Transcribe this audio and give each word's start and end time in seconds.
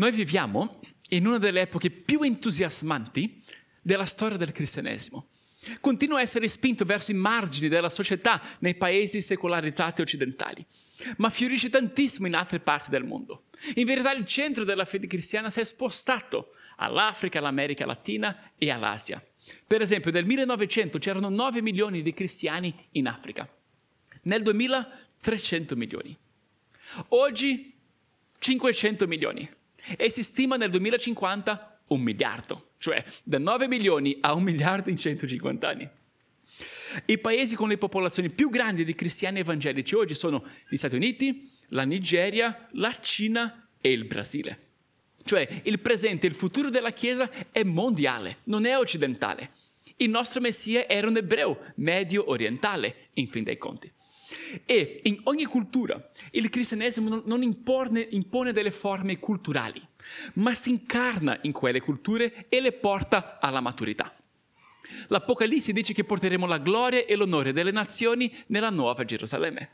Noi 0.00 0.12
viviamo 0.12 0.80
in 1.10 1.26
una 1.26 1.36
delle 1.36 1.60
epoche 1.60 1.90
più 1.90 2.22
entusiasmanti 2.22 3.42
della 3.82 4.06
storia 4.06 4.38
del 4.38 4.50
cristianesimo. 4.50 5.26
Continua 5.78 6.20
a 6.20 6.22
essere 6.22 6.48
spinto 6.48 6.86
verso 6.86 7.10
i 7.10 7.14
margini 7.14 7.68
della 7.68 7.90
società 7.90 8.40
nei 8.60 8.76
paesi 8.76 9.20
secolarizzati 9.20 10.00
occidentali, 10.00 10.64
ma 11.18 11.28
fiorisce 11.28 11.68
tantissimo 11.68 12.26
in 12.26 12.34
altre 12.34 12.60
parti 12.60 12.88
del 12.88 13.04
mondo. 13.04 13.48
In 13.74 13.84
verità 13.84 14.10
il 14.12 14.24
centro 14.24 14.64
della 14.64 14.86
fede 14.86 15.06
cristiana 15.06 15.50
si 15.50 15.60
è 15.60 15.64
spostato 15.64 16.54
all'Africa, 16.76 17.38
all'America 17.38 17.84
Latina 17.84 18.52
e 18.56 18.70
all'Asia. 18.70 19.22
Per 19.66 19.82
esempio, 19.82 20.10
nel 20.10 20.24
1900 20.24 20.96
c'erano 20.96 21.28
9 21.28 21.60
milioni 21.60 22.00
di 22.00 22.14
cristiani 22.14 22.74
in 22.92 23.06
Africa, 23.06 23.46
nel 24.22 24.40
2000 24.40 24.98
300 25.20 25.76
milioni, 25.76 26.16
oggi 27.08 27.74
500 28.38 29.06
milioni 29.06 29.58
e 29.96 30.10
si 30.10 30.22
stima 30.22 30.56
nel 30.56 30.70
2050 30.70 31.80
un 31.88 32.00
miliardo, 32.00 32.70
cioè 32.78 33.04
da 33.22 33.38
9 33.38 33.68
milioni 33.68 34.18
a 34.20 34.34
un 34.34 34.42
miliardo 34.42 34.90
in 34.90 34.96
150 34.96 35.68
anni. 35.68 35.88
I 37.06 37.18
paesi 37.18 37.54
con 37.54 37.68
le 37.68 37.78
popolazioni 37.78 38.30
più 38.30 38.50
grandi 38.50 38.84
di 38.84 38.94
cristiani 38.94 39.38
evangelici 39.40 39.94
oggi 39.94 40.14
sono 40.14 40.44
gli 40.68 40.76
Stati 40.76 40.96
Uniti, 40.96 41.50
la 41.68 41.84
Nigeria, 41.84 42.66
la 42.72 42.96
Cina 43.00 43.68
e 43.80 43.92
il 43.92 44.04
Brasile. 44.04 44.68
Cioè 45.22 45.62
il 45.64 45.78
presente, 45.80 46.26
il 46.26 46.34
futuro 46.34 46.70
della 46.70 46.92
Chiesa 46.92 47.30
è 47.50 47.62
mondiale, 47.62 48.38
non 48.44 48.64
è 48.64 48.76
occidentale. 48.76 49.52
Il 49.96 50.10
nostro 50.10 50.40
Messia 50.40 50.88
era 50.88 51.08
un 51.08 51.16
ebreo 51.16 51.58
medio 51.76 52.30
orientale, 52.30 53.08
in 53.14 53.28
fin 53.28 53.44
dei 53.44 53.58
conti. 53.58 53.90
E 54.64 55.00
in 55.04 55.20
ogni 55.24 55.44
cultura 55.44 56.10
il 56.32 56.48
cristianesimo 56.50 57.22
non 57.24 57.42
impone, 57.42 58.06
impone 58.10 58.52
delle 58.52 58.70
forme 58.70 59.18
culturali, 59.18 59.80
ma 60.34 60.54
si 60.54 60.70
incarna 60.70 61.38
in 61.42 61.52
quelle 61.52 61.80
culture 61.80 62.46
e 62.48 62.60
le 62.60 62.72
porta 62.72 63.38
alla 63.40 63.60
maturità. 63.60 64.14
L'Apocalisse 65.08 65.72
dice 65.72 65.92
che 65.92 66.04
porteremo 66.04 66.46
la 66.46 66.58
gloria 66.58 67.04
e 67.04 67.14
l'onore 67.14 67.52
delle 67.52 67.70
nazioni 67.70 68.32
nella 68.46 68.70
nuova 68.70 69.04
Gerusalemme. 69.04 69.70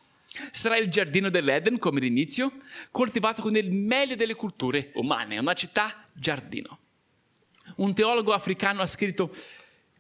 Sarà 0.51 0.77
il 0.77 0.91
giardino 0.91 1.31
dell'Eden 1.31 1.79
come 1.79 2.01
l'inizio, 2.01 2.53
coltivato 2.91 3.41
con 3.41 3.57
il 3.57 3.73
meglio 3.73 4.17
delle 4.17 4.35
culture 4.35 4.91
umane, 4.95 5.39
una 5.39 5.55
città 5.55 6.05
giardino. 6.13 6.79
Un 7.77 7.95
teologo 7.95 8.33
africano 8.33 8.83
ha 8.83 8.87
scritto, 8.87 9.35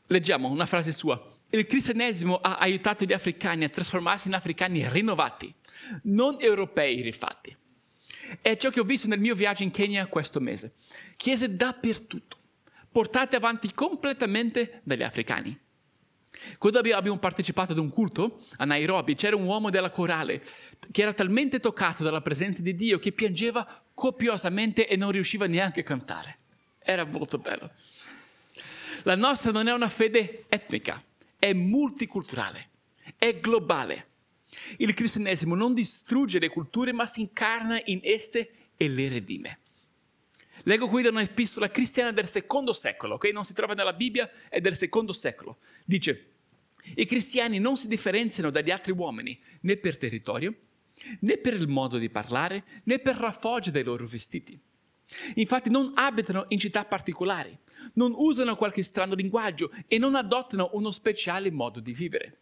leggiamo 0.06 0.48
una 0.50 0.67
frase 0.67 0.92
sua, 0.92 1.36
il 1.50 1.66
cristianesimo 1.66 2.36
ha 2.36 2.58
aiutato 2.58 3.05
gli 3.05 3.12
africani 3.12 3.64
a 3.64 3.69
trasformarsi 3.69 4.28
in 4.28 4.34
africani 4.34 4.89
rinnovati, 4.89 5.52
non 6.05 6.36
europei 6.41 7.00
rifatti. 7.02 7.56
È 8.41 8.56
ciò 8.56 8.70
che 8.70 8.80
ho 8.80 8.84
visto 8.84 9.06
nel 9.06 9.20
mio 9.20 9.34
viaggio 9.34 9.62
in 9.62 9.70
Kenya 9.70 10.06
questo 10.06 10.41
mese. 10.41 10.74
Chiese 11.17 11.55
dappertutto, 11.55 12.36
portate 12.91 13.36
avanti 13.36 13.72
completamente 13.72 14.80
dagli 14.83 15.02
africani. 15.02 15.56
Quando 16.58 16.78
abbiamo 16.78 17.19
partecipato 17.19 17.72
ad 17.72 17.78
un 17.78 17.91
culto 17.91 18.41
a 18.56 18.64
Nairobi, 18.64 19.14
c'era 19.14 19.36
un 19.36 19.44
uomo 19.44 19.70
della 19.70 19.91
corale 19.91 20.42
che 20.91 21.02
era 21.02 21.14
talmente 21.14 21.61
toccato 21.61 22.02
dalla 22.02 22.20
presenza 22.20 22.62
di 22.62 22.74
Dio 22.74 22.98
che 22.98 23.12
piangeva 23.12 23.84
copiosamente 23.94 24.86
e 24.86 24.97
non 24.97 25.12
riusciva 25.12 25.47
neanche 25.47 25.80
a 25.80 25.84
cantare. 25.84 26.39
Era 26.78 27.05
molto 27.05 27.39
bello. 27.39 27.70
La 29.05 29.14
nostra 29.14 29.50
non 29.50 29.69
è 29.69 29.72
una 29.72 29.89
fede 29.89 30.44
etnica, 30.48 31.02
è 31.47 31.52
multiculturale, 31.52 32.70
è 33.16 33.39
globale. 33.39 34.08
Il 34.78 34.94
cristianesimo 34.94 35.55
non 35.55 35.75
distrugge 35.75 36.39
le 36.39 36.48
culture, 36.48 36.92
ma 36.92 37.06
si 37.06 37.20
incarna 37.20 37.80
in 37.84 38.00
esse 38.02 38.50
e 38.77 38.89
le 38.89 39.08
redime. 39.08 39.58
Leggo 40.64 40.89
qui 40.89 41.02
da 41.02 41.11
un'epistola 41.11 41.70
cristiana 41.70 42.11
del 42.11 42.28
secondo 42.28 42.73
secolo, 42.73 43.18
che 43.18 43.30
non 43.30 43.45
si 43.45 43.55
trova 43.55 43.74
nella 43.74 43.92
Bibbia, 43.92 44.29
è 44.48 44.61
del 44.61 44.77
secondo 44.77 45.12
secolo. 45.12 45.58
Dice, 45.84 46.30
i 46.96 47.07
cristiani 47.07 47.58
non 47.58 47.77
si 47.77 47.86
differenziano 47.86 48.51
dagli 48.51 48.70
altri 48.70 48.92
uomini 48.92 49.39
né 49.61 49.77
per 49.77 49.96
territorio, 49.96 50.55
né 51.20 51.36
per 51.36 51.55
il 51.55 51.68
modo 51.68 51.98
di 51.98 52.11
parlare, 52.11 52.64
né 52.84 52.98
per 52.98 53.20
la 53.20 53.30
foggia 53.30 53.70
dei 53.70 53.84
loro 53.84 54.07
vestiti. 54.07 54.58
Infatti 55.34 55.70
non 55.70 55.92
abitano 55.94 56.46
in 56.48 56.58
città 56.58 56.84
particolari, 56.84 57.56
non 57.94 58.12
usano 58.17 58.56
qualche 58.56 58.83
strano 58.83 59.14
linguaggio 59.14 59.70
e 59.86 59.98
non 59.98 60.14
adottano 60.14 60.70
uno 60.72 60.90
speciale 60.90 61.50
modo 61.50 61.80
di 61.80 61.92
vivere. 61.92 62.39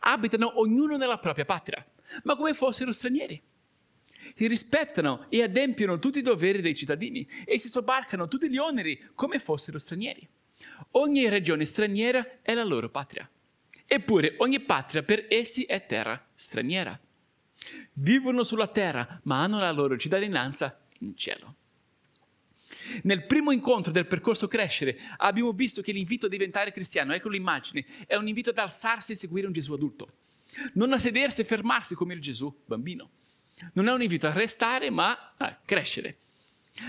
Abitano 0.00 0.58
ognuno 0.60 0.96
nella 0.96 1.18
propria 1.18 1.44
patria, 1.44 1.84
ma 2.24 2.36
come 2.36 2.54
fossero 2.54 2.92
stranieri. 2.92 3.40
Si 4.34 4.46
rispettano 4.46 5.26
e 5.28 5.42
adempiono 5.42 5.98
tutti 5.98 6.18
i 6.18 6.22
doveri 6.22 6.60
dei 6.60 6.74
cittadini 6.74 7.28
e 7.44 7.58
si 7.58 7.68
sobbarcano 7.68 8.28
tutti 8.28 8.48
gli 8.48 8.58
oneri 8.58 9.10
come 9.14 9.38
fossero 9.38 9.78
stranieri. 9.78 10.28
Ogni 10.92 11.28
regione 11.28 11.64
straniera 11.64 12.40
è 12.42 12.54
la 12.54 12.64
loro 12.64 12.90
patria. 12.90 13.28
Eppure 13.86 14.34
ogni 14.38 14.60
patria 14.60 15.02
per 15.02 15.26
essi 15.28 15.64
è 15.64 15.84
terra 15.86 16.22
straniera. 16.34 16.98
Vivono 17.94 18.42
sulla 18.42 18.68
terra, 18.68 19.20
ma 19.24 19.42
hanno 19.42 19.58
la 19.58 19.72
loro 19.72 19.96
cittadinanza 19.96 20.80
in 21.00 21.16
cielo. 21.16 21.56
Nel 23.02 23.24
primo 23.24 23.50
incontro 23.50 23.92
del 23.92 24.06
percorso 24.06 24.48
crescere 24.48 24.98
abbiamo 25.18 25.52
visto 25.52 25.82
che 25.82 25.92
l'invito 25.92 26.26
a 26.26 26.28
diventare 26.28 26.72
cristiano, 26.72 27.14
ecco 27.14 27.28
l'immagine, 27.28 27.84
è 28.06 28.16
un 28.16 28.28
invito 28.28 28.50
ad 28.50 28.58
alzarsi 28.58 29.12
e 29.12 29.16
seguire 29.16 29.46
un 29.46 29.52
Gesù 29.52 29.72
adulto. 29.72 30.12
Non 30.74 30.92
a 30.92 30.98
sedersi 30.98 31.42
e 31.42 31.44
fermarsi 31.44 31.94
come 31.94 32.14
il 32.14 32.20
Gesù 32.20 32.52
bambino. 32.64 33.10
Non 33.74 33.88
è 33.88 33.92
un 33.92 34.02
invito 34.02 34.26
a 34.26 34.32
restare, 34.32 34.90
ma 34.90 35.34
a 35.36 35.58
crescere. 35.64 36.18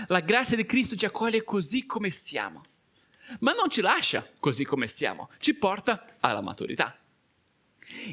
La 0.06 0.20
grazia 0.20 0.56
di 0.56 0.64
Cristo 0.64 0.96
ci 0.96 1.04
accoglie 1.04 1.44
così 1.44 1.84
come 1.86 2.10
siamo, 2.10 2.64
ma 3.40 3.52
non 3.52 3.68
ci 3.68 3.80
lascia 3.80 4.26
così 4.38 4.64
come 4.64 4.88
siamo, 4.88 5.28
ci 5.38 5.54
porta 5.54 6.16
alla 6.20 6.40
maturità. 6.40 6.96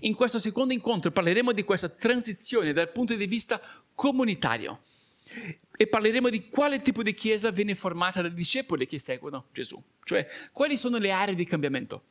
In 0.02 0.14
questo 0.14 0.40
secondo 0.40 0.74
incontro 0.74 1.12
parleremo 1.12 1.54
di 1.54 1.64
questa 1.64 1.90
transizione 1.90 2.74
dal 2.74 2.92
punto 2.92 3.16
di 3.16 3.28
vista 3.28 3.62
comunitario 3.96 4.82
e 5.82 5.88
parleremo 5.88 6.28
di 6.28 6.50
quale 6.50 6.82
tipo 6.82 7.02
di 7.02 7.14
chiesa 7.14 7.52
viene 7.52 7.74
formata 7.74 8.22
dai 8.22 8.34
discepoli 8.34 8.86
che 8.86 9.00
seguono 9.00 9.46
Gesù, 9.54 9.82
cioè 10.04 10.28
quali 10.52 10.76
sono 10.76 10.98
le 10.98 11.10
aree 11.10 11.36
di 11.36 11.46
cambiamento, 11.46 12.04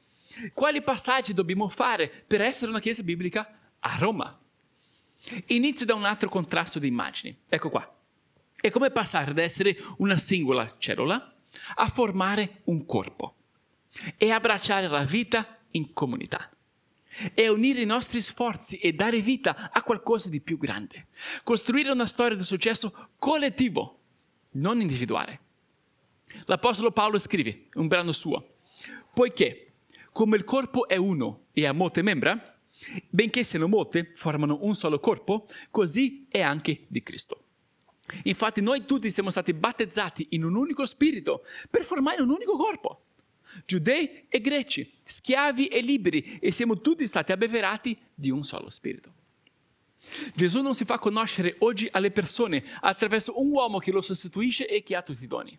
quali 0.54 0.80
passaggi 0.80 1.34
dobbiamo 1.34 1.68
fare 1.68 2.08
per 2.08 2.40
essere 2.40 2.70
una 2.70 2.80
chiesa 2.80 3.02
biblica 3.02 3.58
a 3.80 3.96
Roma. 3.98 4.40
Inizio 5.48 5.84
da 5.84 5.94
un 5.94 6.06
altro 6.06 6.30
contrasto 6.30 6.78
di 6.78 6.88
immagini, 6.88 7.36
ecco 7.46 7.68
qua. 7.68 7.94
È 8.58 8.70
come 8.70 8.90
passare 8.90 9.34
da 9.34 9.42
essere 9.42 9.76
una 9.98 10.16
singola 10.16 10.76
cellula 10.78 11.34
a 11.74 11.88
formare 11.90 12.62
un 12.64 12.86
corpo 12.86 13.34
e 14.16 14.30
abbracciare 14.30 14.88
la 14.88 15.04
vita 15.04 15.58
in 15.72 15.92
comunità 15.92 16.48
è 17.34 17.48
unire 17.48 17.80
i 17.80 17.86
nostri 17.86 18.20
sforzi 18.20 18.78
e 18.78 18.92
dare 18.92 19.20
vita 19.20 19.70
a 19.72 19.82
qualcosa 19.82 20.28
di 20.28 20.40
più 20.40 20.58
grande. 20.58 21.08
Costruire 21.42 21.90
una 21.90 22.06
storia 22.06 22.36
di 22.36 22.44
successo 22.44 23.08
collettivo, 23.18 23.98
non 24.52 24.80
individuale. 24.80 25.40
L'Apostolo 26.44 26.92
Paolo 26.92 27.18
scrive, 27.18 27.66
un 27.74 27.86
brano 27.86 28.12
suo, 28.12 28.56
poiché 29.12 29.72
come 30.12 30.36
il 30.36 30.44
corpo 30.44 30.88
è 30.88 30.96
uno 30.96 31.46
e 31.52 31.66
ha 31.66 31.72
molte 31.72 32.02
membra, 32.02 32.58
benché 33.08 33.44
siano 33.44 33.68
molte, 33.68 34.12
formano 34.14 34.58
un 34.62 34.74
solo 34.74 35.00
corpo, 35.00 35.48
così 35.70 36.26
è 36.28 36.40
anche 36.40 36.84
di 36.88 37.02
Cristo. 37.02 37.44
Infatti 38.24 38.60
noi 38.60 38.86
tutti 38.86 39.10
siamo 39.10 39.30
stati 39.30 39.52
battezzati 39.52 40.28
in 40.30 40.44
un 40.44 40.54
unico 40.54 40.86
spirito 40.86 41.44
per 41.70 41.84
formare 41.84 42.22
un 42.22 42.30
unico 42.30 42.56
corpo 42.56 43.02
giudei 43.64 44.26
e 44.28 44.40
greci, 44.40 44.92
schiavi 45.02 45.68
e 45.68 45.80
liberi, 45.80 46.38
e 46.40 46.50
siamo 46.50 46.80
tutti 46.80 47.06
stati 47.06 47.32
abbeverati 47.32 47.96
di 48.14 48.30
un 48.30 48.44
solo 48.44 48.70
spirito. 48.70 49.14
Gesù 50.34 50.62
non 50.62 50.74
si 50.74 50.84
fa 50.84 50.98
conoscere 50.98 51.56
oggi 51.60 51.88
alle 51.90 52.10
persone 52.10 52.64
attraverso 52.80 53.40
un 53.40 53.50
uomo 53.50 53.78
che 53.78 53.90
lo 53.90 54.00
sostituisce 54.00 54.68
e 54.68 54.82
che 54.82 54.94
ha 54.96 55.02
tutti 55.02 55.24
i 55.24 55.26
doni. 55.26 55.58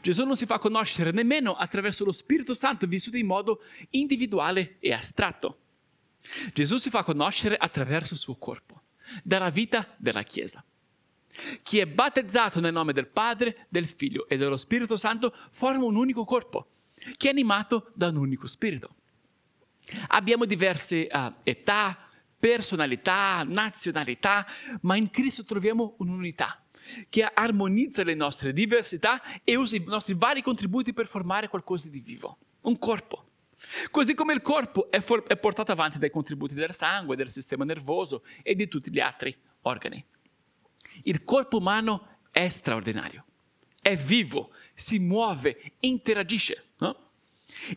Gesù 0.00 0.24
non 0.24 0.36
si 0.36 0.46
fa 0.46 0.58
conoscere 0.58 1.10
nemmeno 1.10 1.54
attraverso 1.54 2.04
lo 2.04 2.12
Spirito 2.12 2.54
Santo 2.54 2.86
vissuto 2.86 3.16
in 3.16 3.26
modo 3.26 3.62
individuale 3.90 4.76
e 4.78 4.92
astratto. 4.92 5.58
Gesù 6.54 6.76
si 6.76 6.90
fa 6.90 7.02
conoscere 7.02 7.56
attraverso 7.56 8.14
il 8.14 8.20
suo 8.20 8.36
corpo, 8.36 8.82
dalla 9.22 9.50
vita 9.50 9.94
della 9.98 10.22
Chiesa. 10.22 10.64
Chi 11.62 11.78
è 11.78 11.86
battezzato 11.86 12.60
nel 12.60 12.72
nome 12.72 12.92
del 12.92 13.06
Padre, 13.06 13.66
del 13.68 13.86
Figlio 13.86 14.28
e 14.28 14.36
dello 14.36 14.56
Spirito 14.56 14.96
Santo 14.96 15.34
forma 15.50 15.84
un 15.84 15.96
unico 15.96 16.24
corpo, 16.24 16.68
che 17.16 17.28
è 17.28 17.30
animato 17.30 17.90
da 17.94 18.08
un 18.08 18.16
unico 18.16 18.46
spirito. 18.46 18.94
Abbiamo 20.08 20.44
diverse 20.44 21.08
uh, 21.10 21.32
età, 21.44 21.96
personalità, 22.38 23.42
nazionalità, 23.46 24.46
ma 24.82 24.96
in 24.96 25.10
Cristo 25.10 25.44
troviamo 25.44 25.94
un'unità 25.98 26.62
che 27.08 27.22
armonizza 27.22 28.02
le 28.02 28.14
nostre 28.14 28.52
diversità 28.52 29.20
e 29.44 29.56
usa 29.56 29.76
i 29.76 29.84
nostri 29.84 30.14
vari 30.14 30.42
contributi 30.42 30.92
per 30.92 31.06
formare 31.06 31.48
qualcosa 31.48 31.88
di 31.88 32.00
vivo, 32.00 32.38
un 32.62 32.78
corpo. 32.78 33.24
Così 33.90 34.14
come 34.14 34.32
il 34.34 34.40
corpo 34.40 34.90
è, 34.90 35.00
for- 35.00 35.26
è 35.26 35.36
portato 35.36 35.72
avanti 35.72 35.98
dai 35.98 36.10
contributi 36.10 36.54
del 36.54 36.72
sangue, 36.72 37.16
del 37.16 37.30
sistema 37.30 37.64
nervoso 37.64 38.22
e 38.42 38.54
di 38.54 38.68
tutti 38.68 38.90
gli 38.90 39.00
altri 39.00 39.36
organi. 39.62 40.04
Il 41.04 41.24
corpo 41.24 41.58
umano 41.58 42.18
è 42.30 42.48
straordinario, 42.48 43.24
è 43.80 43.96
vivo, 43.96 44.50
si 44.74 44.98
muove, 44.98 45.72
interagisce. 45.80 46.64
No? 46.78 47.10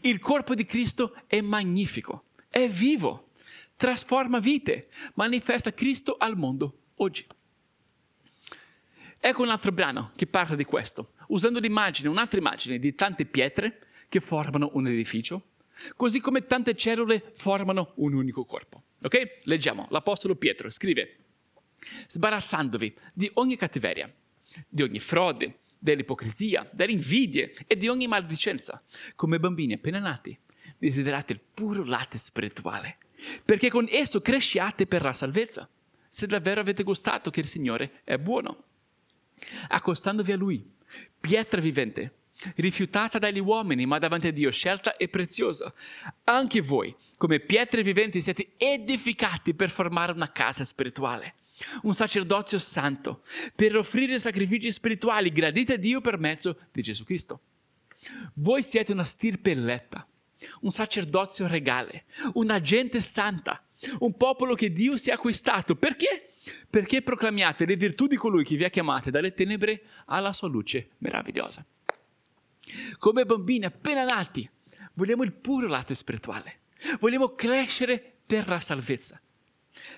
Il 0.01 0.19
corpo 0.19 0.53
di 0.55 0.65
Cristo 0.65 1.15
è 1.27 1.41
magnifico, 1.41 2.25
è 2.49 2.67
vivo, 2.67 3.29
trasforma 3.75 4.39
vite, 4.39 4.89
manifesta 5.15 5.73
Cristo 5.73 6.15
al 6.17 6.37
mondo 6.37 6.77
oggi. 6.95 7.25
Ecco 9.23 9.43
un 9.43 9.49
altro 9.49 9.71
brano 9.71 10.11
che 10.15 10.25
parla 10.25 10.55
di 10.55 10.65
questo, 10.65 11.13
usando 11.27 11.59
l'immagine, 11.59 12.09
un'altra 12.09 12.39
immagine 12.39 12.79
di 12.79 12.95
tante 12.95 13.25
pietre 13.25 13.87
che 14.09 14.19
formano 14.19 14.71
un 14.73 14.87
edificio, 14.87 15.49
così 15.95 16.19
come 16.19 16.45
tante 16.45 16.75
cellule 16.75 17.31
formano 17.35 17.93
un 17.95 18.13
unico 18.13 18.45
corpo. 18.45 18.83
Ok? 19.03 19.39
Leggiamo. 19.43 19.87
L'Apostolo 19.89 20.35
Pietro 20.35 20.69
scrive, 20.69 21.17
sbarazzandovi 22.07 22.95
di 23.13 23.29
ogni 23.35 23.55
cattiveria, 23.55 24.13
di 24.67 24.81
ogni 24.81 24.99
frode, 24.99 25.59
dell'ipocrisia, 25.77 26.69
delle 26.71 26.91
invidie 26.91 27.55
e 27.65 27.75
di 27.75 27.87
ogni 27.87 28.07
maldicenza, 28.07 28.83
come 29.15 29.39
bambini 29.39 29.73
appena 29.73 29.99
nati, 29.99 30.37
desiderate 30.77 31.33
il 31.33 31.39
puro 31.39 31.83
latte 31.83 32.17
spirituale, 32.17 32.97
perché 33.43 33.69
con 33.69 33.87
esso 33.89 34.21
cresciate 34.21 34.85
per 34.85 35.01
la 35.01 35.13
salvezza, 35.13 35.67
se 36.07 36.27
davvero 36.27 36.61
avete 36.61 36.83
gustato 36.83 37.31
che 37.31 37.39
il 37.39 37.47
Signore 37.47 38.01
è 38.03 38.17
buono. 38.17 38.63
Accostandovi 39.69 40.31
a 40.31 40.37
Lui, 40.37 40.63
pietra 41.19 41.61
vivente, 41.61 42.15
rifiutata 42.57 43.17
dagli 43.17 43.39
uomini, 43.39 43.85
ma 43.85 43.97
davanti 43.97 44.27
a 44.27 44.31
Dio 44.31 44.51
scelta 44.51 44.97
e 44.97 45.07
preziosa. 45.07 45.73
Anche 46.25 46.61
voi, 46.61 46.95
come 47.17 47.39
pietre 47.39 47.81
viventi, 47.81 48.21
siete 48.21 48.53
edificati 48.57 49.53
per 49.53 49.69
formare 49.69 50.11
una 50.11 50.31
casa 50.31 50.63
spirituale, 50.63 51.35
un 51.83 51.93
sacerdozio 51.93 52.57
santo, 52.57 53.23
per 53.55 53.75
offrire 53.75 54.19
sacrifici 54.19 54.71
spirituali 54.71 55.31
graditi 55.31 55.73
a 55.73 55.77
Dio 55.77 56.01
per 56.01 56.17
mezzo 56.17 56.57
di 56.71 56.81
Gesù 56.81 57.03
Cristo. 57.03 57.39
Voi 58.35 58.63
siete 58.63 58.91
una 58.91 59.03
stirpe 59.03 59.51
eletta, 59.51 60.07
un 60.61 60.71
sacerdozio 60.71 61.47
regale, 61.47 62.05
una 62.33 62.59
gente 62.61 62.99
santa, 62.99 63.63
un 63.99 64.15
popolo 64.17 64.55
che 64.55 64.71
Dio 64.71 64.97
si 64.97 65.09
è 65.09 65.13
acquistato. 65.13 65.75
Perché? 65.75 66.33
Perché 66.69 67.01
proclamiate 67.01 67.65
le 67.65 67.75
virtù 67.75 68.07
di 68.07 68.15
colui 68.15 68.43
che 68.43 68.55
vi 68.55 68.63
ha 68.63 68.69
chiamate 68.69 69.11
dalle 69.11 69.33
tenebre 69.33 69.83
alla 70.05 70.33
sua 70.33 70.47
luce 70.47 70.89
meravigliosa. 70.99 71.63
Come 72.97 73.25
bambini 73.25 73.65
appena 73.65 74.03
nati, 74.03 74.49
vogliamo 74.93 75.23
il 75.23 75.33
puro 75.33 75.67
latte 75.67 75.93
spirituale. 75.93 76.59
Vogliamo 76.99 77.35
crescere 77.35 78.13
per 78.25 78.47
la 78.47 78.59
salvezza. 78.59 79.21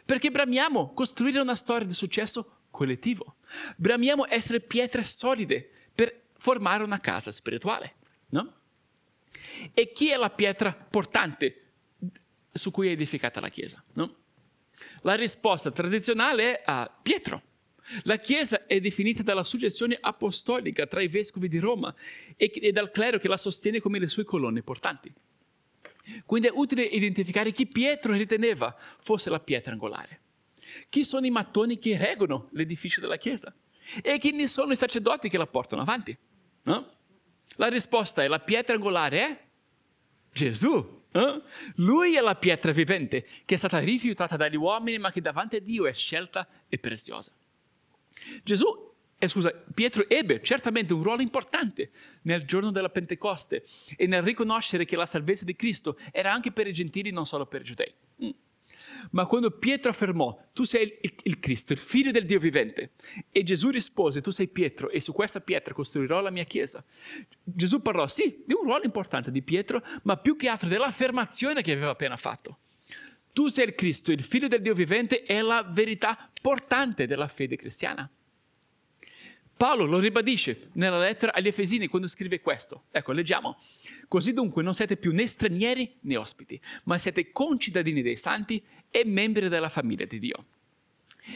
Perché 0.05 0.31
bramiamo 0.31 0.93
costruire 0.93 1.39
una 1.39 1.55
storia 1.55 1.87
di 1.87 1.93
successo 1.93 2.61
collettivo. 2.69 3.35
Bramiamo 3.75 4.25
essere 4.27 4.59
pietre 4.59 5.03
solide 5.03 5.69
per 5.93 6.21
formare 6.37 6.83
una 6.83 6.99
casa 6.99 7.31
spirituale. 7.31 7.95
No? 8.29 8.53
E 9.73 9.91
chi 9.91 10.09
è 10.09 10.17
la 10.17 10.29
pietra 10.29 10.73
portante 10.73 11.61
su 12.51 12.71
cui 12.71 12.87
è 12.87 12.91
edificata 12.91 13.39
la 13.39 13.49
Chiesa? 13.49 13.83
No? 13.93 14.15
La 15.01 15.15
risposta 15.15 15.71
tradizionale 15.71 16.59
è 16.59 16.63
a 16.65 16.91
Pietro. 17.01 17.41
La 18.03 18.17
Chiesa 18.17 18.65
è 18.65 18.79
definita 18.79 19.23
dalla 19.23 19.43
suggestione 19.43 19.97
apostolica 19.99 20.87
tra 20.87 21.01
i 21.01 21.07
vescovi 21.07 21.47
di 21.47 21.59
Roma 21.59 21.93
e, 22.35 22.71
dal 22.71 22.91
clero 22.91 23.19
che 23.19 23.27
la 23.27 23.37
sostiene 23.37 23.79
come 23.79 23.99
le 23.99 24.07
sue 24.07 24.23
colonne 24.23 24.63
portanti. 24.63 25.13
Quindi 26.25 26.47
è 26.47 26.51
utile 26.53 26.83
identificare 26.83 27.51
chi 27.51 27.65
Pietro 27.65 28.13
riteneva 28.13 28.75
fosse 28.77 29.29
la 29.29 29.39
pietra 29.39 29.71
angolare. 29.71 30.19
Chi 30.89 31.03
sono 31.03 31.25
i 31.25 31.31
mattoni 31.31 31.79
che 31.79 31.97
reggono 31.97 32.49
l'edificio 32.51 32.99
della 32.99 33.17
Chiesa? 33.17 33.53
E 34.01 34.17
chi 34.17 34.31
ne 34.31 34.47
sono 34.47 34.71
i 34.71 34.75
sacerdoti 34.75 35.29
che 35.29 35.37
la 35.37 35.47
portano 35.47 35.81
avanti? 35.81 36.17
No? 36.63 36.91
La 37.55 37.67
risposta 37.67 38.23
è 38.23 38.27
la 38.27 38.39
pietra 38.39 38.75
angolare 38.75 39.19
è 39.19 39.43
Gesù. 40.31 41.01
Eh? 41.11 41.41
Lui 41.75 42.15
è 42.15 42.21
la 42.21 42.35
pietra 42.35 42.71
vivente 42.71 43.25
che 43.45 43.55
è 43.55 43.57
stata 43.57 43.79
rifiutata 43.79 44.35
dagli 44.35 44.55
uomini 44.55 44.97
ma 44.97 45.11
che 45.11 45.21
davanti 45.21 45.57
a 45.57 45.61
Dio 45.61 45.85
è 45.85 45.93
scelta 45.93 46.47
e 46.67 46.79
preziosa. 46.79 47.31
Gesù, 48.43 48.92
eh, 49.23 49.27
scusa, 49.27 49.53
Pietro 49.73 50.07
ebbe 50.09 50.41
certamente 50.41 50.93
un 50.93 51.01
ruolo 51.01 51.21
importante 51.21 51.89
nel 52.23 52.43
giorno 52.43 52.71
della 52.71 52.89
Pentecoste 52.89 53.65
e 53.95 54.05
nel 54.05 54.21
riconoscere 54.21 54.85
che 54.85 54.95
la 54.95 55.05
salvezza 55.05 55.45
di 55.45 55.55
Cristo 55.55 55.97
era 56.11 56.31
anche 56.33 56.51
per 56.51 56.67
i 56.67 56.73
gentili, 56.73 57.11
non 57.11 57.25
solo 57.25 57.45
per 57.45 57.61
i 57.61 57.63
giudei. 57.63 57.93
Mm. 58.23 58.29
Ma 59.11 59.25
quando 59.25 59.51
Pietro 59.51 59.89
affermò, 59.89 60.49
tu 60.53 60.63
sei 60.63 60.97
il, 61.01 61.13
il, 61.23 61.39
Cristo, 61.39 61.73
il 61.73 61.79
figlio 61.79 62.11
del 62.11 62.25
Dio 62.25 62.39
vivente, 62.39 62.91
e 63.31 63.43
Gesù 63.43 63.69
rispose, 63.69 64.21
tu 64.21 64.31
sei 64.31 64.47
Pietro 64.47 64.89
e 64.89 64.99
su 64.99 65.13
questa 65.13 65.41
pietra 65.41 65.73
costruirò 65.73 66.21
la 66.21 66.29
mia 66.29 66.43
chiesa, 66.43 66.83
Gesù 67.43 67.81
parlò 67.81 68.07
sì 68.07 68.43
di 68.45 68.53
un 68.53 68.63
ruolo 68.63 68.83
importante 68.83 69.31
di 69.31 69.41
Pietro, 69.41 69.83
ma 70.03 70.17
più 70.17 70.35
che 70.35 70.47
altro 70.47 70.67
dell'affermazione 70.67 71.61
che 71.61 71.71
aveva 71.71 71.91
appena 71.91 72.17
fatto. 72.17 72.59
Tu 73.31 73.47
sei 73.47 73.65
il 73.65 73.75
Cristo, 73.75 74.11
il 74.11 74.23
figlio 74.23 74.47
del 74.47 74.61
Dio 74.61 74.73
vivente, 74.73 75.23
è 75.23 75.41
la 75.41 75.63
verità 75.63 76.29
portante 76.39 77.07
della 77.07 77.27
fede 77.27 77.55
cristiana. 77.55 78.09
Paolo 79.55 79.85
lo 79.85 79.99
ribadisce 79.99 80.69
nella 80.73 80.99
lettera 80.99 81.33
agli 81.33 81.47
Efesini 81.47 81.87
quando 81.87 82.07
scrive 82.07 82.41
questo. 82.41 82.85
Ecco, 82.91 83.11
leggiamo. 83.11 83.59
Così 84.07 84.33
dunque 84.33 84.63
non 84.63 84.73
siete 84.73 84.97
più 84.97 85.13
né 85.13 85.25
stranieri 85.25 85.97
né 86.01 86.17
ospiti, 86.17 86.59
ma 86.83 86.97
siete 86.97 87.31
concittadini 87.31 88.01
dei 88.01 88.17
santi 88.17 88.61
e 88.89 89.05
membri 89.05 89.47
della 89.49 89.69
famiglia 89.69 90.05
di 90.05 90.19
Dio. 90.19 90.45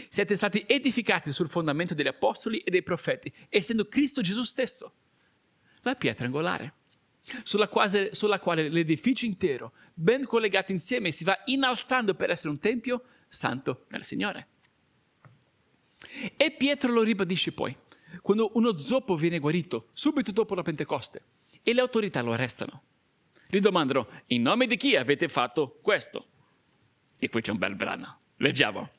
Siete 0.10 0.36
stati 0.36 0.66
edificati 0.68 1.32
sul 1.32 1.48
fondamento 1.48 1.94
degli 1.94 2.08
apostoli 2.08 2.60
e 2.60 2.72
dei 2.72 2.84
profeti, 2.84 3.32
essendo 3.48 3.88
Cristo 3.88 4.22
Gesù 4.22 4.44
stesso, 4.44 4.94
la 5.82 5.96
pietra 5.96 6.26
angolare 6.26 6.74
sulla 7.44 7.68
quale, 7.68 8.14
sulla 8.14 8.40
quale 8.40 8.70
l'edificio 8.70 9.26
intero, 9.26 9.74
ben 9.94 10.26
collegato 10.26 10.72
insieme, 10.72 11.12
si 11.12 11.24
va 11.24 11.38
innalzando 11.46 12.16
per 12.16 12.30
essere 12.30 12.50
un 12.50 12.60
tempio 12.60 13.04
santo 13.28 13.86
nel 13.90 14.04
Signore. 14.04 14.48
E 16.36 16.52
Pietro 16.52 16.92
lo 16.92 17.02
ribadisce 17.02 17.52
poi, 17.52 17.76
quando 18.22 18.52
uno 18.54 18.78
zoppo 18.78 19.16
viene 19.16 19.40
guarito, 19.40 19.90
subito 19.94 20.32
dopo 20.32 20.56
la 20.56 20.64
Pentecoste, 20.64 21.22
e 21.64 21.74
le 21.74 21.82
autorità 21.82 22.22
lo 22.22 22.34
arrestano. 22.34 22.84
Gli 23.50 23.60
domandano, 23.60 24.08
in 24.28 24.42
nome 24.42 24.68
di 24.68 24.78
chi 24.78 24.96
avete 24.96 25.28
fatto 25.28 25.80
questo? 25.82 26.28
E 27.18 27.30
poi 27.30 27.42
c'è 27.42 27.52
un 27.52 27.58
bel 27.58 27.76
brano. 27.76 28.20
Leggiamo. 28.38 28.90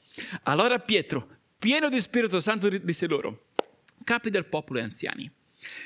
Allora 0.44 0.78
Pietro, 0.78 1.28
pieno 1.58 1.88
di 1.88 2.00
Spirito 2.00 2.40
Santo, 2.40 2.68
disse 2.68 3.06
loro, 3.06 3.46
capi 4.04 4.30
del 4.30 4.46
popolo 4.46 4.78
e 4.78 4.82
anziani, 4.82 5.30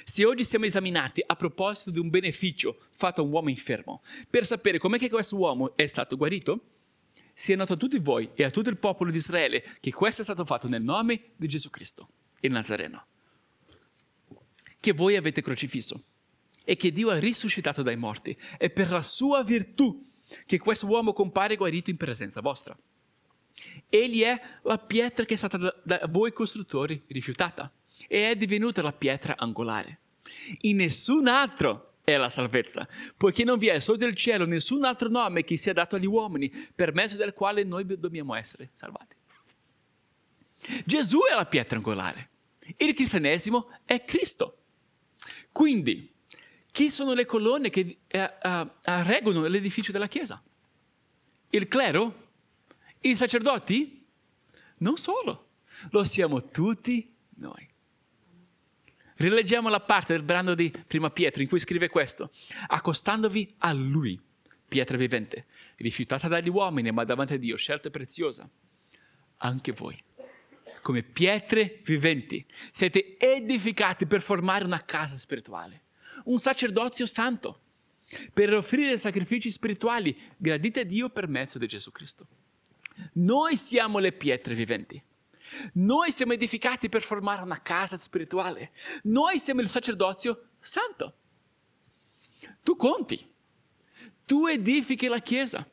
se 0.04 0.24
oggi 0.24 0.44
siamo 0.44 0.66
esaminati 0.66 1.22
a 1.24 1.34
proposito 1.34 1.90
di 1.90 1.98
un 1.98 2.10
beneficio 2.10 2.78
fatto 2.90 3.20
a 3.20 3.24
un 3.24 3.30
uomo 3.30 3.48
infermo, 3.48 4.02
per 4.28 4.46
sapere 4.46 4.78
com'è 4.78 4.98
che 4.98 5.10
questo 5.10 5.36
uomo 5.36 5.76
è 5.76 5.86
stato 5.86 6.16
guarito, 6.16 6.60
sia 7.34 7.56
noto 7.56 7.72
a 7.72 7.76
tutti 7.76 7.98
voi 7.98 8.30
e 8.34 8.44
a 8.44 8.50
tutto 8.50 8.68
il 8.68 8.76
popolo 8.76 9.10
di 9.10 9.16
Israele 9.16 9.64
che 9.80 9.92
questo 9.92 10.20
è 10.20 10.24
stato 10.24 10.44
fatto 10.44 10.68
nel 10.68 10.82
nome 10.82 11.30
di 11.36 11.48
Gesù 11.48 11.70
Cristo, 11.70 12.08
il 12.40 12.52
Nazareno, 12.52 13.06
che 14.82 14.92
voi 14.92 15.14
avete 15.14 15.42
crocifisso 15.42 16.02
e 16.64 16.74
che 16.74 16.90
Dio 16.90 17.10
ha 17.10 17.18
risuscitato 17.18 17.82
dai 17.82 17.96
morti. 17.96 18.36
È 18.58 18.68
per 18.68 18.90
la 18.90 19.02
sua 19.02 19.44
virtù 19.44 20.10
che 20.44 20.58
questo 20.58 20.86
uomo 20.86 21.12
compare 21.12 21.54
guarito 21.54 21.90
in 21.90 21.96
presenza 21.96 22.40
vostra. 22.40 22.76
Egli 23.88 24.22
è 24.22 24.40
la 24.62 24.78
pietra 24.78 25.24
che 25.24 25.34
è 25.34 25.36
stata 25.36 25.56
da, 25.84 26.00
voi 26.08 26.32
costruttori 26.32 27.00
rifiutata 27.06 27.72
e 28.08 28.30
è 28.30 28.34
divenuta 28.34 28.82
la 28.82 28.92
pietra 28.92 29.36
angolare. 29.36 30.00
In 30.62 30.78
nessun 30.78 31.28
altro 31.28 31.98
è 32.02 32.16
la 32.16 32.28
salvezza, 32.28 32.88
poiché 33.16 33.44
non 33.44 33.58
vi 33.58 33.68
è 33.68 33.78
sotto 33.78 34.04
il 34.04 34.16
cielo 34.16 34.46
nessun 34.46 34.84
altro 34.84 35.08
nome 35.08 35.44
che 35.44 35.56
sia 35.56 35.72
dato 35.72 35.94
agli 35.94 36.06
uomini 36.06 36.50
per 36.74 36.92
mezzo 36.92 37.16
del 37.16 37.34
quale 37.34 37.62
noi 37.62 37.86
dobbiamo 37.86 38.34
essere 38.34 38.70
salvati. 38.74 39.14
Gesù 40.84 41.20
è 41.30 41.34
la 41.36 41.46
pietra 41.46 41.76
angolare, 41.76 42.30
il 42.78 42.94
cristianesimo 42.94 43.70
è 43.84 44.02
Cristo. 44.02 44.56
Quindi, 45.52 46.10
chi 46.72 46.90
sono 46.90 47.12
le 47.12 47.26
colonne 47.26 47.70
che 47.70 47.98
uh, 48.10 48.18
uh, 48.18 48.70
reggono 49.02 49.46
l'edificio 49.46 49.92
della 49.92 50.08
Chiesa? 50.08 50.42
Il 51.50 51.68
clero? 51.68 52.30
I 53.00 53.14
sacerdoti? 53.14 54.06
Non 54.78 54.96
solo, 54.96 55.50
lo 55.90 56.02
siamo 56.04 56.48
tutti 56.48 57.14
noi. 57.36 57.68
Rileggiamo 59.16 59.68
la 59.68 59.80
parte 59.80 60.14
del 60.14 60.22
brano 60.22 60.54
di 60.54 60.72
Prima 60.86 61.10
Pietro 61.10 61.42
in 61.42 61.48
cui 61.48 61.60
scrive 61.60 61.88
questo. 61.88 62.32
Accostandovi 62.68 63.54
a 63.58 63.72
Lui, 63.72 64.20
pietra 64.66 64.96
vivente, 64.96 65.46
rifiutata 65.76 66.26
dagli 66.26 66.48
uomini 66.48 66.90
ma 66.90 67.04
davanti 67.04 67.34
a 67.34 67.38
Dio, 67.38 67.56
scelta 67.56 67.90
preziosa, 67.90 68.48
anche 69.36 69.72
voi, 69.72 69.96
come 70.80 71.02
pietre 71.02 71.80
viventi, 71.84 72.44
siete 72.70 73.16
edificati 73.18 74.06
per 74.06 74.22
formare 74.22 74.64
una 74.64 74.84
casa 74.84 75.16
spirituale, 75.16 75.82
un 76.24 76.38
sacerdozio 76.38 77.06
santo, 77.06 77.60
per 78.32 78.52
offrire 78.52 78.96
sacrifici 78.98 79.50
spirituali 79.50 80.16
graditi 80.36 80.80
a 80.80 80.84
Dio 80.84 81.08
per 81.08 81.28
mezzo 81.28 81.58
di 81.58 81.66
Gesù 81.66 81.90
Cristo. 81.90 82.26
Noi 83.14 83.56
siamo 83.56 83.98
le 83.98 84.12
pietre 84.12 84.54
viventi. 84.54 85.02
Noi 85.74 86.10
siamo 86.12 86.32
edificati 86.32 86.88
per 86.88 87.02
formare 87.02 87.42
una 87.42 87.60
casa 87.60 87.98
spirituale. 87.98 88.72
Noi 89.04 89.38
siamo 89.38 89.60
il 89.60 89.68
sacerdozio 89.68 90.48
santo. 90.60 91.16
Tu 92.62 92.76
conti. 92.76 93.30
Tu 94.24 94.46
edifichi 94.46 95.08
la 95.08 95.20
Chiesa. 95.20 95.66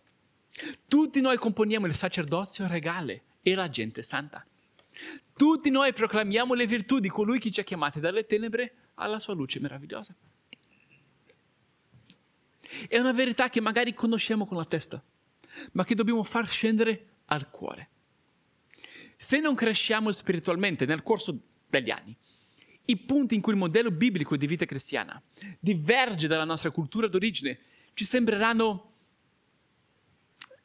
Tutti 0.88 1.22
noi 1.22 1.38
componiamo 1.38 1.86
il 1.86 1.96
sacerdozio 1.96 2.68
regale 2.68 3.24
e 3.42 3.56
la 3.56 3.70
gente 3.70 4.04
santa. 4.04 4.46
Tutti 5.36 5.70
noi 5.70 5.94
proclamiamo 5.94 6.54
le 6.54 6.68
virtù 6.68 7.00
di 7.00 7.08
colui 7.10 7.40
che 7.40 7.52
ci 7.52 7.60
ha 7.60 7.64
chiamati 7.64 8.00
dalle 8.00 8.26
tenebre 8.26 8.92
alla 8.96 9.20
sua 9.20 9.34
luce 9.34 9.60
meravigliosa. 9.60 10.14
È 12.88 12.98
una 12.98 13.14
verità 13.14 13.50
che 13.50 13.62
magari 13.62 13.94
conosciamo 13.94 14.46
con 14.46 14.58
la 14.58 14.66
testa, 14.66 15.02
ma 15.72 15.84
che 15.84 15.96
dobbiamo 15.96 16.24
far 16.24 16.48
scendere 16.48 17.08
al 17.26 17.50
cuore. 17.50 17.90
Se 19.16 19.40
non 19.40 19.56
cresciamo 19.56 20.12
spiritualmente 20.12 20.86
nel 20.86 21.04
corso 21.04 21.40
degli 21.68 21.90
anni, 21.90 22.16
i 22.86 22.98
punti 22.98 23.36
in 23.36 23.42
cui 23.42 23.54
il 23.54 23.60
modello 23.60 23.92
biblico 23.92 24.36
di 24.36 24.48
vita 24.48 24.66
cristiana 24.66 25.22
diverge 25.60 26.28
dalla 26.28 26.44
nostra 26.44 26.72
cultura 26.72 27.08
d'origine 27.08 27.60
ci 27.94 28.06
sembreranno 28.06 28.94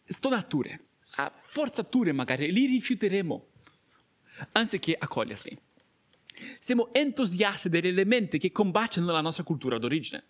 stonature, 0.07 0.85
forzature 1.43 2.13
magari, 2.13 2.53
li 2.53 2.67
rifiuteremo 2.67 3.47
anziché 4.53 4.95
accoglierli. 4.99 5.59
Siamo 6.59 6.93
entusiasti 6.93 7.69
degli 7.69 7.87
elementi 7.87 8.39
che 8.39 8.53
combaciano 8.53 9.13
la 9.13 9.21
nostra 9.21 9.45
cultura 9.45 9.79
d'origine 9.79 10.25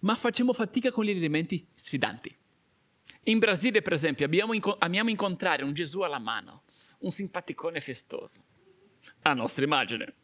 ma 0.00 0.14
facciamo 0.14 0.52
fatica 0.52 0.90
con 0.90 1.04
gli 1.04 1.10
elementi 1.10 1.66
sfidanti. 1.74 2.34
In 3.24 3.38
Brasile, 3.38 3.82
per 3.82 3.92
esempio, 3.92 4.24
abbiamo, 4.24 4.52
amiamo 4.78 5.10
incontrare 5.10 5.62
un 5.62 5.72
Gesù 5.72 6.00
alla 6.00 6.18
mano, 6.18 6.62
un 7.00 7.10
simpaticone 7.10 7.80
festoso, 7.80 8.42
a 9.22 9.34
nostra 9.34 9.64
immagine, 9.64 10.14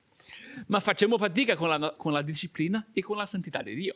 ma 0.66 0.80
facciamo 0.80 1.18
fatica 1.18 1.56
con 1.56 1.68
la, 1.68 1.94
con 1.96 2.12
la 2.12 2.22
disciplina 2.22 2.86
e 2.92 3.02
con 3.02 3.16
la 3.16 3.26
santità 3.26 3.62
di 3.62 3.74
Dio. 3.74 3.94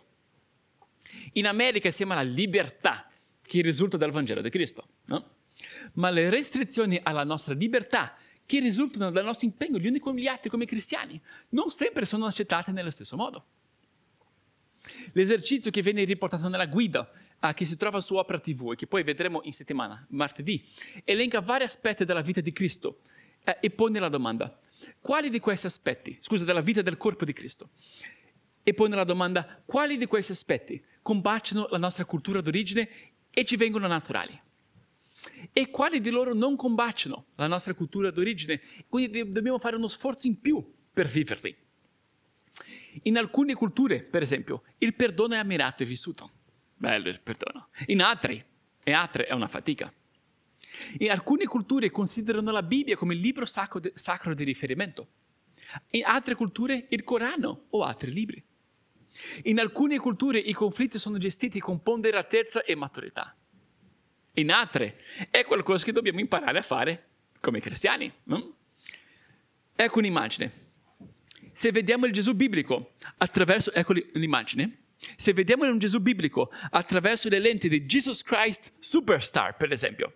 In 1.33 1.47
America 1.47 1.91
siamo 1.91 2.13
alla 2.13 2.23
libertà 2.23 3.11
che 3.43 3.63
risulta 3.63 3.97
dal 3.97 4.11
Vangelo 4.11 4.43
di 4.43 4.51
Cristo, 4.51 4.87
no? 5.07 5.39
ma 5.95 6.11
le 6.11 6.31
restrizioni 6.31 7.01
alla 7.03 7.25
nostra 7.25 7.55
libertà 7.55 8.17
che 8.51 8.59
risultano 8.59 9.13
dal 9.13 9.25
nostro 9.25 9.47
impegno 9.47 9.79
gli 9.79 9.87
uni 9.87 10.01
con 10.01 10.17
gli 10.17 10.27
altri 10.27 10.51
come 10.51 10.65
cristiani 10.65 11.21
non 11.51 11.71
sempre 11.71 12.05
sono 12.05 12.27
accettate 12.27 12.73
nello 12.73 12.91
stesso 12.91 13.17
modo. 13.17 13.45
L'esercizio 15.13 15.71
che 15.71 15.83
viene 15.83 16.03
riportato 16.03 16.49
nella 16.49 16.67
guida 16.67 17.09
uh, 17.41 17.55
che 17.55 17.65
si 17.65 17.77
trova 17.77 18.01
su 18.01 18.17
Opera 18.17 18.41
TV 18.41 18.73
e 18.73 18.75
che 18.75 18.89
poi 18.89 19.05
vedremo 19.05 19.41
in 19.45 19.53
settimana, 19.53 20.05
martedì, 20.09 20.67
elenca 21.05 21.41
vari 21.41 21.63
aspetti 21.63 22.05
della 22.05 22.23
vita 22.23 22.41
di 22.41 22.51
Cristo 22.51 23.03
uh, 23.45 23.53
e 23.61 23.71
pone 23.71 24.01
la 24.01 24.09
domanda, 24.09 24.59
quali 25.01 25.31
di 25.31 25.39
questi 25.39 25.67
aspetti, 25.67 26.19
scusa, 26.21 26.45
della 26.45 26.61
vita 26.61 26.83
del 26.83 26.97
corpo 26.97 27.25
di 27.25 27.33
Cristo, 27.33 27.69
e 28.65 28.75
pone 28.75 28.97
la 28.97 29.05
domanda, 29.05 29.63
quali 29.65 29.97
di 29.97 30.07
questi 30.07 30.33
aspetti 30.33 30.85
combaciano 31.03 31.69
la 31.71 31.79
nostra 31.79 32.05
cultura 32.05 32.41
d'origine 32.41 32.89
e 33.31 33.45
ci 33.45 33.55
vengono 33.55 33.87
naturali? 33.87 34.37
E 35.53 35.69
quali 35.71 36.01
di 36.01 36.11
loro 36.11 36.35
non 36.35 36.57
combaciano 36.57 37.27
la 37.37 37.47
nostra 37.47 37.75
cultura 37.75 38.11
d'origine, 38.11 38.61
quindi 38.89 39.31
dobbiamo 39.31 39.59
fare 39.59 39.77
uno 39.77 39.89
sforzo 39.89 40.27
in 40.27 40.41
più 40.41 40.65
per 40.93 41.09
viverli? 41.09 41.57
In 43.03 43.17
alcune 43.17 43.55
culture, 43.55 44.03
per 44.03 44.23
esempio, 44.23 44.65
il 44.79 44.95
perdono 44.95 45.35
è 45.35 45.39
ammirato 45.39 45.83
e 45.83 45.87
vissuto. 45.87 46.31
Bello 46.77 47.09
il 47.09 47.21
perdono. 47.21 47.69
In 47.87 48.03
altre, 48.03 48.47
e 48.83 48.93
altre 48.93 49.27
è 49.27 49.33
una 49.33 49.49
fatica. 49.49 49.93
In 50.99 51.11
alcune 51.11 51.47
culture 51.47 51.91
considerano 51.91 52.51
la 52.51 52.63
Bibbia 52.63 52.97
come 52.97 53.15
il 53.15 53.21
libro 53.21 53.45
sacro, 53.45 53.81
de, 53.81 53.93
sacro 53.95 54.35
di 54.35 54.45
riferimento. 54.45 55.09
In 55.91 56.05
altre 56.05 56.35
culture 56.35 56.87
il 56.89 57.05
Corano 57.05 57.67
o 57.71 57.83
altri 57.83 58.13
libri. 58.13 58.43
In 59.45 59.61
alcune 59.61 59.99
culture 59.99 60.39
i 60.39 60.53
conflitti 60.53 60.99
sono 60.99 61.19
gestiti 61.19 61.61
con 61.61 61.83
ponderatezza 61.83 62.63
e 62.63 62.75
maturità. 62.75 63.37
In 64.35 64.51
altre 64.51 65.01
è 65.31 65.45
qualcosa 65.45 65.85
che 65.85 65.93
dobbiamo 65.93 66.21
imparare 66.21 66.59
a 66.59 66.63
fare 66.63 67.09
come 67.41 67.61
cristiani. 67.61 68.13
No? 68.25 68.55
Ecco 69.75 69.99
un'immagine 69.99 70.69
se 71.53 71.73
vediamo 71.73 72.07
il 72.07 72.13
Gesù 72.13 72.35
biblico 72.35 72.93
attraverso, 73.19 73.73
ecco 73.73 73.93
l'immagine, 74.15 74.79
se 75.17 75.33
vediamo 75.33 75.65
un 75.65 75.79
Gesù 75.79 76.01
biblico 76.01 76.51
attraverso 76.71 77.29
le 77.29 77.39
lenti 77.39 77.69
di 77.69 77.85
Jesus 77.85 78.23
Christ 78.23 78.73
Superstar, 78.79 79.57
per 79.57 79.73
esempio, 79.73 80.15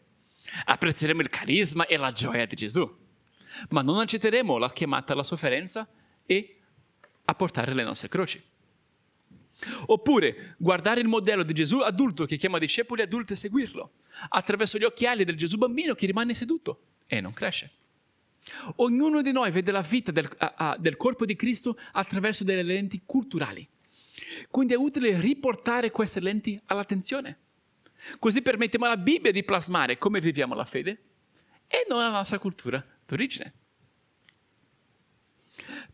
apprezzeremo 0.65 1.21
il 1.21 1.29
carisma 1.29 1.87
e 1.87 1.97
la 1.97 2.13
gioia 2.13 2.47
di 2.47 2.57
Gesù, 2.57 2.91
ma 3.71 3.83
non 3.83 3.99
accetteremo 3.99 4.59
la 4.59 4.73
chiamata 4.73 5.13
alla 5.13 5.23
sofferenza 5.23 5.89
e 6.25 6.61
a 7.25 7.35
portare 7.35 7.75
le 7.75 7.83
nostre 7.83 8.09
croci. 8.09 8.43
Oppure 9.87 10.57
guardare 10.59 11.01
il 11.01 11.09
modello 11.09 11.43
di 11.43 11.53
Gesù 11.53 11.79
adulto 11.79 12.27
che 12.27 12.37
chiama 12.37 12.59
discepoli 12.59 13.03
adulti 13.03 13.33
e 13.33 13.37
seguirlo, 13.37 13.93
attraverso 14.31 14.79
gli 14.79 14.85
occhiali 14.85 15.25
del 15.25 15.37
Gesù 15.37 15.57
bambino 15.57 15.95
che 15.95 16.07
rimane 16.07 16.35
seduto 16.35 16.83
e 17.07 17.21
non 17.21 17.33
cresce. 17.33 17.71
Ognuno 18.77 19.23
di 19.23 19.33
noi 19.33 19.51
vede 19.51 19.71
la 19.71 19.81
vita 19.81 20.13
del, 20.13 20.29
uh, 20.39 20.79
del 20.79 20.97
corpo 20.97 21.25
di 21.25 21.35
Cristo 21.35 21.79
attraverso 21.93 22.45
delle 22.45 22.63
lenti 22.63 23.03
culturali. 23.05 23.67
Quindi 24.51 24.75
è 24.75 24.77
utile 24.77 25.19
riportare 25.21 25.91
queste 25.91 26.21
lenti 26.21 26.61
all'attenzione. 26.67 27.39
Così 28.19 28.43
permettiamo 28.43 28.85
alla 28.85 28.99
Bibbia 28.99 29.33
di 29.33 29.45
plasmare 29.45 29.97
come 29.97 30.21
viviamo 30.21 30.55
la 30.55 30.65
fede 30.65 31.03
e 31.67 31.87
non 31.89 31.99
la 31.99 32.11
nostra 32.11 32.39
cultura 32.39 32.85
d'origine. 33.07 33.53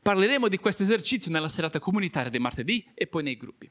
Parleremo 0.00 0.48
di 0.48 0.58
questo 0.58 0.82
esercizio 0.82 1.30
nella 1.30 1.48
serata 1.48 1.78
comunitaria 1.78 2.30
di 2.30 2.38
martedì 2.38 2.86
e 2.94 3.06
poi 3.06 3.22
nei 3.22 3.36
gruppi. 3.36 3.70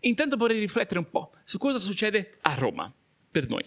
Intanto 0.00 0.36
vorrei 0.36 0.58
riflettere 0.58 0.98
un 0.98 1.08
po' 1.08 1.32
su 1.44 1.58
cosa 1.58 1.78
succede 1.78 2.38
a 2.42 2.54
Roma 2.54 2.92
per 3.30 3.48
noi. 3.48 3.64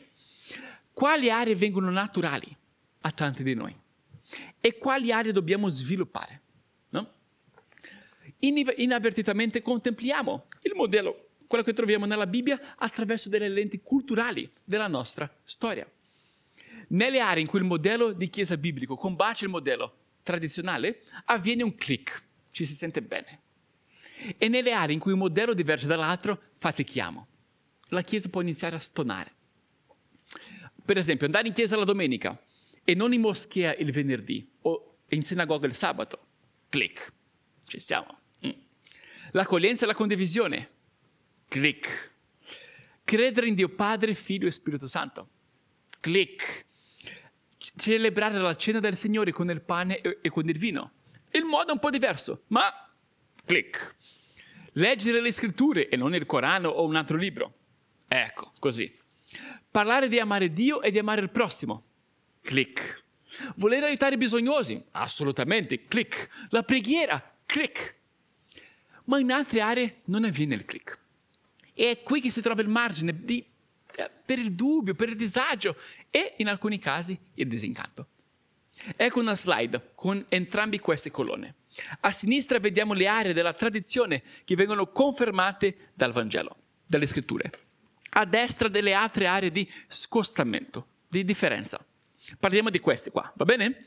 Quali 0.94 1.30
aree 1.30 1.56
vengono 1.56 1.90
naturali 1.90 2.56
a 3.02 3.12
tanti 3.12 3.44
di 3.44 3.54
noi? 3.54 3.76
e 4.60 4.78
quali 4.78 5.12
aree 5.12 5.32
dobbiamo 5.32 5.68
sviluppare. 5.68 6.42
No? 6.90 7.12
Inavvertitamente 8.40 9.62
contempliamo 9.62 10.46
il 10.62 10.74
modello, 10.76 11.30
quello 11.48 11.64
che 11.64 11.74
troviamo 11.74 12.06
nella 12.06 12.28
Bibbia, 12.28 12.76
attraverso 12.78 13.30
delle 13.30 13.50
lenti 13.50 13.82
culturali 13.82 14.50
della 14.64 14.88
nostra 14.88 15.32
storia. 15.44 15.90
Nelle 16.90 17.20
aree 17.20 17.42
in 17.42 17.48
cui 17.48 17.60
il 17.60 17.66
modello 17.66 18.12
di 18.12 18.30
chiesa 18.30 18.58
biblico 18.58 18.96
combacia 18.96 19.46
il 19.46 19.52
modello 19.52 19.96
tradizionale, 20.24 21.04
avviene 21.26 21.64
un 21.64 21.76
click, 21.76 22.24
ci 22.52 22.66
si 22.66 22.74
sente 22.74 23.02
bene. 23.02 23.42
E 24.38 24.48
nelle 24.48 24.72
aree 24.72 24.94
in 24.94 25.00
cui 25.00 25.12
il 25.12 25.18
modello 25.18 25.54
diverge 25.54 25.88
dall'altro, 25.88 26.40
fatichiamo. 26.58 27.28
La 27.90 28.02
chiesa 28.02 28.30
può 28.30 28.42
iniziare 28.42 28.76
a 28.76 28.80
stonare. 28.80 29.34
Per 30.84 30.98
esempio, 30.98 31.26
andare 31.26 31.48
in 31.48 31.54
chiesa 31.54 31.76
la 31.76 31.84
domenica 31.84 32.40
e 32.84 32.96
non 32.96 33.14
in 33.14 33.22
moschea 33.22 33.76
il 33.76 33.92
venerdì 33.92 34.50
o 34.62 34.98
in 35.10 35.24
sinagoga 35.24 35.68
il 35.68 35.76
sabato. 35.76 36.28
Clic, 36.70 37.12
ci 37.66 37.80
siamo. 37.80 38.20
Mm. 38.46 38.52
L'accoglienza 39.32 39.84
e 39.84 39.88
la 39.88 39.96
condivisione. 39.96 40.70
Clic. 41.48 42.12
Credere 43.04 43.48
in 43.48 43.56
Dio 43.56 43.70
Padre, 43.70 44.14
Figlio 44.14 44.48
e 44.48 44.52
Spirito 44.52 44.88
Santo. 44.88 45.30
Clic. 46.00 46.66
Celebrare 47.76 48.40
la 48.40 48.56
cena 48.56 48.80
del 48.80 48.98
Signore 48.98 49.32
con 49.32 49.50
il 49.50 49.62
pane 49.62 50.02
e 50.02 50.30
con 50.30 50.50
il 50.50 50.58
vino. 50.58 50.94
Il 51.30 51.46
modo 51.46 51.70
è 51.70 51.72
un 51.74 51.80
po' 51.80 51.92
diverso, 51.92 52.44
ma 52.48 52.72
clic. 53.46 53.96
Leggere 54.74 55.22
le 55.22 55.32
scritture 55.32 55.88
e 55.88 55.96
non 55.96 56.16
il 56.16 56.26
Corano 56.26 56.70
o 56.70 56.86
un 56.86 56.96
altro 56.96 57.18
libro. 57.18 57.54
Ecco, 58.08 58.52
così. 58.60 58.92
Parlare 59.70 60.08
di 60.08 60.20
amare 60.20 60.52
Dio 60.52 60.82
e 60.82 60.92
di 60.92 60.98
amare 60.98 61.22
il 61.22 61.30
prossimo. 61.30 61.84
Clic. 62.42 63.04
Voler 63.56 63.84
aiutare 63.84 64.16
i 64.16 64.18
bisognosi? 64.18 64.84
Assolutamente, 64.92 65.86
clic. 65.86 66.30
La 66.50 66.64
preghiera? 66.64 67.38
Clic. 67.46 67.96
Ma 69.06 69.20
in 69.20 69.32
altre 69.32 69.62
aree 69.62 70.02
non 70.06 70.26
avviene 70.26 70.56
il 70.56 70.66
clic. 70.66 71.00
E 71.74 71.92
è 71.92 72.04
qui 72.04 72.20
che 72.20 72.30
si 72.30 72.42
trova 72.42 72.62
il 72.62 72.68
margine 72.68 73.24
di, 73.24 73.46
eh, 73.96 74.12
per 74.26 74.40
il 74.40 74.54
dubbio, 74.54 74.94
per 74.94 75.10
il 75.10 75.16
disagio 75.16 75.78
e 76.12 76.36
in 76.38 76.48
alcuni 76.48 76.78
casi 76.78 77.18
il 77.36 77.48
disincanto. 77.48 78.08
Ecco 78.96 79.20
una 79.20 79.36
slide 79.36 79.92
con 79.96 80.24
entrambe 80.30 80.80
queste 80.80 81.10
colonne. 81.10 81.56
A 82.02 82.12
sinistra 82.12 82.60
vediamo 82.60 82.94
le 82.94 83.08
aree 83.08 83.34
della 83.34 83.54
tradizione 83.54 84.22
che 84.44 84.56
vengono 84.56 84.92
confermate 84.92 85.88
dal 85.96 86.12
Vangelo, 86.12 86.56
dalle 86.86 87.06
scritture. 87.06 87.52
A 88.12 88.26
destra 88.26 88.68
delle 88.68 88.94
altre 88.94 89.26
aree 89.26 89.52
di 89.52 89.68
scostamento, 89.88 90.88
di 91.08 91.24
differenza. 91.24 91.84
Parliamo 92.38 92.70
di 92.70 92.80
queste 92.80 93.10
qua, 93.10 93.32
va 93.36 93.46
bene? 93.46 93.86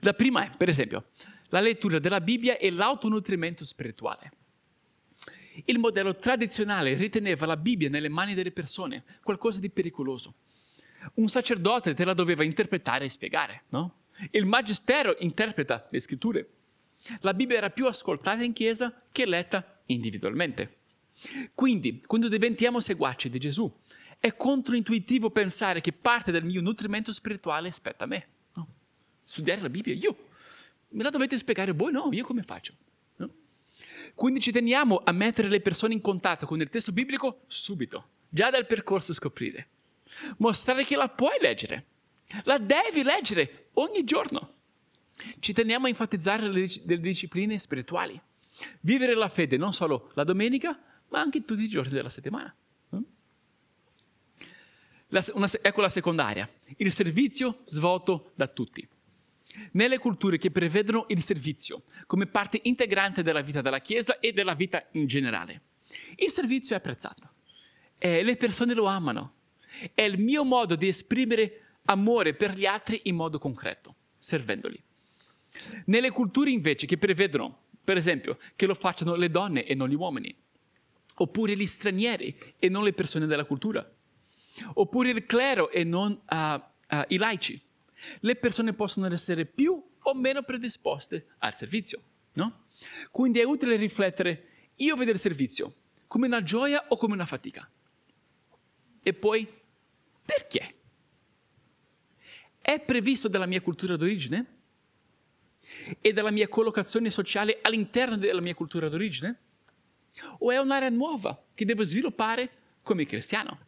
La 0.00 0.14
prima 0.14 0.44
è, 0.44 0.56
per 0.56 0.68
esempio, 0.68 1.10
la 1.48 1.60
lettura 1.60 1.98
della 1.98 2.20
Bibbia 2.20 2.56
e 2.56 2.70
l'autonutrimento 2.70 3.64
spirituale. 3.64 4.32
Il 5.64 5.78
modello 5.78 6.16
tradizionale 6.16 6.94
riteneva 6.94 7.46
la 7.46 7.56
Bibbia 7.56 7.88
nelle 7.88 8.08
mani 8.08 8.34
delle 8.34 8.52
persone 8.52 9.04
qualcosa 9.22 9.60
di 9.60 9.70
pericoloso. 9.70 10.34
Un 11.14 11.28
sacerdote 11.28 11.94
te 11.94 12.04
la 12.04 12.14
doveva 12.14 12.44
interpretare 12.44 13.04
e 13.04 13.08
spiegare, 13.08 13.62
no? 13.68 13.94
Il 14.30 14.46
magistero 14.46 15.16
interpreta 15.20 15.86
le 15.90 16.00
scritture. 16.00 16.48
La 17.20 17.34
Bibbia 17.34 17.56
era 17.56 17.70
più 17.70 17.86
ascoltata 17.86 18.42
in 18.42 18.52
chiesa 18.52 18.92
che 19.12 19.26
letta 19.26 19.80
individualmente. 19.86 20.76
Quindi, 21.54 22.02
quando 22.06 22.28
diventiamo 22.28 22.80
seguaci 22.80 23.30
di 23.30 23.38
Gesù, 23.38 23.72
è 24.18 24.34
controintuitivo 24.34 25.30
pensare 25.30 25.80
che 25.80 25.92
parte 25.92 26.32
del 26.32 26.44
mio 26.44 26.60
nutrimento 26.60 27.12
spirituale 27.12 27.70
spetta 27.70 28.04
a 28.04 28.06
me. 28.08 28.26
No. 28.54 28.68
Studiare 29.22 29.60
la 29.60 29.68
Bibbia, 29.68 29.94
io. 29.94 30.26
Me 30.90 31.02
la 31.02 31.10
dovete 31.10 31.36
spiegare 31.36 31.72
voi? 31.72 31.92
No, 31.92 32.08
io 32.12 32.24
come 32.24 32.42
faccio? 32.42 32.74
No. 33.16 33.30
Quindi 34.14 34.40
ci 34.40 34.50
teniamo 34.50 35.02
a 35.04 35.12
mettere 35.12 35.48
le 35.48 35.60
persone 35.60 35.92
in 35.92 36.00
contatto 36.00 36.46
con 36.46 36.60
il 36.60 36.68
testo 36.68 36.92
biblico 36.92 37.42
subito, 37.46 38.08
già 38.28 38.50
dal 38.50 38.66
percorso 38.66 39.12
scoprire. 39.12 39.68
Mostrare 40.38 40.84
che 40.84 40.96
la 40.96 41.08
puoi 41.08 41.38
leggere. 41.40 41.86
La 42.44 42.58
devi 42.58 43.02
leggere 43.02 43.68
ogni 43.74 44.04
giorno. 44.04 44.54
Ci 45.38 45.52
teniamo 45.52 45.86
a 45.86 45.88
enfatizzare 45.88 46.48
le, 46.48 46.68
le 46.84 47.00
discipline 47.00 47.58
spirituali. 47.58 48.20
Vivere 48.80 49.14
la 49.14 49.28
fede 49.28 49.56
non 49.56 49.72
solo 49.72 50.10
la 50.14 50.24
domenica, 50.24 50.78
ma 51.08 51.20
anche 51.20 51.44
tutti 51.44 51.62
i 51.62 51.68
giorni 51.68 51.92
della 51.92 52.08
settimana. 52.08 52.54
La, 55.08 55.24
una, 55.32 55.48
ecco 55.62 55.80
la 55.80 55.88
secondaria, 55.88 56.48
il 56.76 56.92
servizio 56.92 57.60
svolto 57.64 58.32
da 58.34 58.46
tutti. 58.46 58.86
Nelle 59.72 59.98
culture 59.98 60.36
che 60.36 60.50
prevedono 60.50 61.06
il 61.08 61.22
servizio 61.22 61.84
come 62.06 62.26
parte 62.26 62.60
integrante 62.64 63.22
della 63.22 63.40
vita 63.40 63.62
della 63.62 63.80
Chiesa 63.80 64.20
e 64.20 64.32
della 64.32 64.54
vita 64.54 64.86
in 64.92 65.06
generale, 65.06 65.62
il 66.16 66.30
servizio 66.30 66.74
è 66.74 66.78
apprezzato. 66.78 67.30
E 67.96 68.22
le 68.22 68.36
persone 68.36 68.74
lo 68.74 68.84
amano. 68.84 69.34
È 69.92 70.02
il 70.02 70.18
mio 70.18 70.44
modo 70.44 70.74
di 70.76 70.88
esprimere 70.88 71.62
amore 71.84 72.34
per 72.34 72.52
gli 72.52 72.66
altri 72.66 73.00
in 73.04 73.14
modo 73.14 73.38
concreto, 73.38 73.94
servendoli. 74.16 74.80
Nelle 75.86 76.10
culture 76.10 76.50
invece 76.50 76.86
che 76.86 76.98
prevedono, 76.98 77.66
per 77.82 77.96
esempio, 77.96 78.38
che 78.56 78.66
lo 78.66 78.74
facciano 78.74 79.14
le 79.14 79.30
donne 79.30 79.64
e 79.64 79.74
non 79.74 79.88
gli 79.88 79.94
uomini, 79.94 80.34
oppure 81.16 81.56
gli 81.56 81.66
stranieri 81.66 82.54
e 82.58 82.68
non 82.68 82.84
le 82.84 82.92
persone 82.92 83.26
della 83.26 83.44
cultura, 83.44 83.88
oppure 84.74 85.10
il 85.10 85.26
clero 85.26 85.70
e 85.70 85.84
non 85.84 86.12
uh, 86.12 86.36
uh, 86.36 87.04
i 87.08 87.16
laici. 87.16 87.60
Le 88.20 88.36
persone 88.36 88.74
possono 88.74 89.12
essere 89.12 89.44
più 89.44 89.82
o 90.00 90.14
meno 90.14 90.42
predisposte 90.42 91.34
al 91.38 91.56
servizio, 91.56 92.00
no? 92.34 92.66
Quindi 93.10 93.40
è 93.40 93.44
utile 93.44 93.76
riflettere, 93.76 94.70
io 94.76 94.94
vedo 94.94 95.10
il 95.10 95.18
servizio 95.18 95.74
come 96.06 96.26
una 96.26 96.42
gioia 96.42 96.86
o 96.88 96.96
come 96.96 97.14
una 97.14 97.26
fatica? 97.26 97.68
E 99.02 99.14
poi, 99.14 99.46
perché? 100.24 100.74
È 102.60 102.80
previsto 102.80 103.28
dalla 103.28 103.46
mia 103.46 103.60
cultura 103.60 103.96
d'origine? 103.96 104.56
E 106.00 106.12
dalla 106.12 106.30
mia 106.30 106.48
collocazione 106.48 107.10
sociale 107.10 107.58
all'interno 107.62 108.16
della 108.16 108.40
mia 108.40 108.54
cultura 108.54 108.88
d'origine? 108.88 109.38
O 110.38 110.50
è 110.50 110.58
un'area 110.58 110.88
nuova 110.88 111.44
che 111.54 111.64
devo 111.64 111.84
sviluppare 111.84 112.50
come 112.82 113.06
cristiano? 113.06 113.66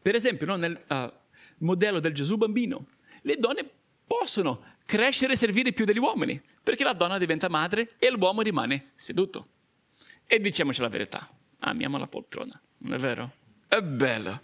Per 0.00 0.14
esempio, 0.14 0.46
no, 0.46 0.56
nel 0.56 0.80
uh, 0.88 1.12
modello 1.58 2.00
del 2.00 2.12
Gesù 2.12 2.36
bambino, 2.36 2.86
le 3.22 3.36
donne 3.36 3.68
possono 4.06 4.76
crescere 4.84 5.32
e 5.32 5.36
servire 5.36 5.72
più 5.72 5.84
degli 5.84 5.98
uomini, 5.98 6.40
perché 6.62 6.84
la 6.84 6.92
donna 6.92 7.18
diventa 7.18 7.48
madre 7.48 7.92
e 7.98 8.10
l'uomo 8.10 8.42
rimane 8.42 8.90
seduto. 8.94 9.48
E 10.26 10.38
diciamoci 10.40 10.80
la 10.80 10.88
verità, 10.88 11.30
amiamo 11.60 11.98
la 11.98 12.06
poltrona, 12.06 12.60
non 12.78 12.94
è 12.94 12.98
vero? 12.98 13.40
È 13.72 13.80
bella. 13.80 14.38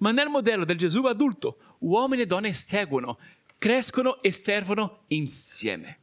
Ma 0.00 0.12
nel 0.12 0.28
modello 0.28 0.66
del 0.66 0.76
Gesù 0.76 1.06
adulto, 1.06 1.76
uomini 1.78 2.20
e 2.20 2.26
donne 2.26 2.52
seguono, 2.52 3.18
crescono 3.56 4.20
e 4.20 4.32
servono 4.32 5.04
insieme. 5.06 5.98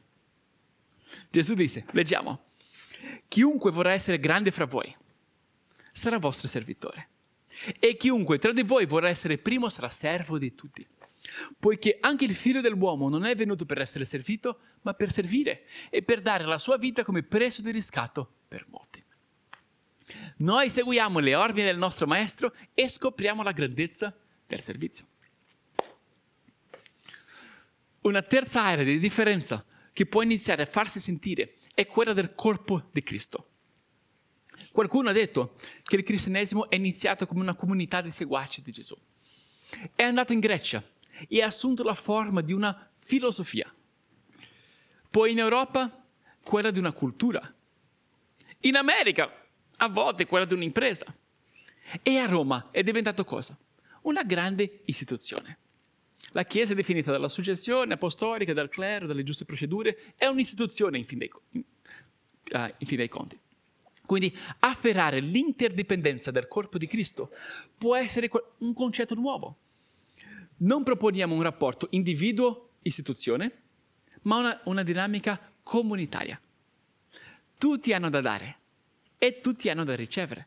Gesù 1.30 1.54
disse, 1.54 1.84
leggiamo, 1.92 2.46
chiunque 3.28 3.70
vorrà 3.70 3.92
essere 3.92 4.18
grande 4.18 4.50
fra 4.50 4.64
voi 4.64 4.92
sarà 5.92 6.18
vostro 6.18 6.48
servitore. 6.48 7.08
E 7.78 7.96
chiunque 7.96 8.38
tra 8.38 8.50
di 8.50 8.64
voi 8.64 8.86
vorrà 8.86 9.08
essere 9.08 9.38
primo 9.38 9.68
sarà 9.68 9.88
servo 9.88 10.36
di 10.36 10.56
tutti. 10.56 10.84
Poiché 11.60 11.98
anche 12.00 12.24
il 12.24 12.34
figlio 12.34 12.60
dell'uomo 12.60 13.08
non 13.08 13.24
è 13.24 13.36
venuto 13.36 13.66
per 13.66 13.80
essere 13.80 14.04
servito, 14.04 14.58
ma 14.82 14.94
per 14.94 15.12
servire 15.12 15.64
e 15.90 16.02
per 16.02 16.22
dare 16.22 16.44
la 16.44 16.58
sua 16.58 16.76
vita 16.76 17.04
come 17.04 17.22
prezzo 17.22 17.62
di 17.62 17.70
riscatto 17.70 18.28
per 18.48 18.66
molti. 18.68 19.04
Noi 20.38 20.70
seguiamo 20.70 21.18
le 21.18 21.34
ordini 21.34 21.66
del 21.66 21.78
nostro 21.78 22.06
maestro 22.06 22.54
e 22.74 22.88
scopriamo 22.88 23.42
la 23.42 23.52
grandezza 23.52 24.14
del 24.46 24.62
servizio. 24.62 25.06
Una 28.02 28.22
terza 28.22 28.62
area 28.62 28.84
di 28.84 28.98
differenza 28.98 29.64
che 29.92 30.06
può 30.06 30.22
iniziare 30.22 30.62
a 30.62 30.66
farsi 30.66 31.00
sentire 31.00 31.56
è 31.74 31.86
quella 31.86 32.12
del 32.12 32.34
corpo 32.34 32.88
di 32.92 33.02
Cristo. 33.02 33.48
Qualcuno 34.72 35.10
ha 35.10 35.12
detto 35.12 35.56
che 35.82 35.96
il 35.96 36.04
cristianesimo 36.04 36.70
è 36.70 36.76
iniziato 36.76 37.26
come 37.26 37.40
una 37.40 37.54
comunità 37.54 38.00
di 38.00 38.10
seguaci 38.10 38.62
di 38.62 38.70
Gesù. 38.70 38.96
È 39.94 40.02
andato 40.02 40.32
in 40.32 40.40
Grecia 40.40 40.82
e 41.28 41.42
ha 41.42 41.46
assunto 41.46 41.82
la 41.82 41.94
forma 41.94 42.40
di 42.40 42.52
una 42.52 42.90
filosofia. 42.96 43.72
Poi 45.10 45.32
in 45.32 45.38
Europa 45.38 46.04
quella 46.42 46.70
di 46.70 46.78
una 46.78 46.92
cultura. 46.92 47.52
In 48.60 48.76
America 48.76 49.30
a 49.78 49.88
volte 49.88 50.26
quella 50.26 50.44
di 50.44 50.54
un'impresa. 50.54 51.06
E 52.02 52.16
a 52.18 52.26
Roma 52.26 52.68
è 52.70 52.82
diventato 52.82 53.24
cosa? 53.24 53.56
Una 54.02 54.22
grande 54.22 54.80
istituzione. 54.84 55.58
La 56.32 56.44
Chiesa 56.44 56.72
è 56.72 56.76
definita 56.76 57.10
dalla 57.10 57.28
suggestione 57.28 57.94
apostolica, 57.94 58.52
dal 58.52 58.68
clero, 58.68 59.06
dalle 59.06 59.22
giuste 59.22 59.44
procedure, 59.44 60.14
è 60.16 60.26
un'istituzione 60.26 60.98
in 60.98 61.06
fin 61.06 61.18
dei, 61.18 61.30
in, 61.52 61.62
uh, 62.52 62.66
in 62.76 62.86
fin 62.86 62.96
dei 62.96 63.08
conti. 63.08 63.38
Quindi 64.04 64.34
afferrare 64.60 65.20
l'interdipendenza 65.20 66.30
del 66.30 66.48
corpo 66.48 66.78
di 66.78 66.86
Cristo 66.86 67.30
può 67.76 67.96
essere 67.96 68.30
un 68.58 68.74
concetto 68.74 69.14
nuovo. 69.14 69.56
Non 70.58 70.82
proponiamo 70.82 71.34
un 71.34 71.42
rapporto 71.42 71.88
individuo-istituzione, 71.90 73.62
ma 74.22 74.36
una, 74.36 74.60
una 74.64 74.82
dinamica 74.82 75.40
comunitaria. 75.62 76.40
Tutti 77.56 77.92
hanno 77.92 78.10
da 78.10 78.20
dare 78.20 78.56
e 79.18 79.40
tutti 79.40 79.68
hanno 79.68 79.84
da 79.84 79.94
ricevere. 79.94 80.46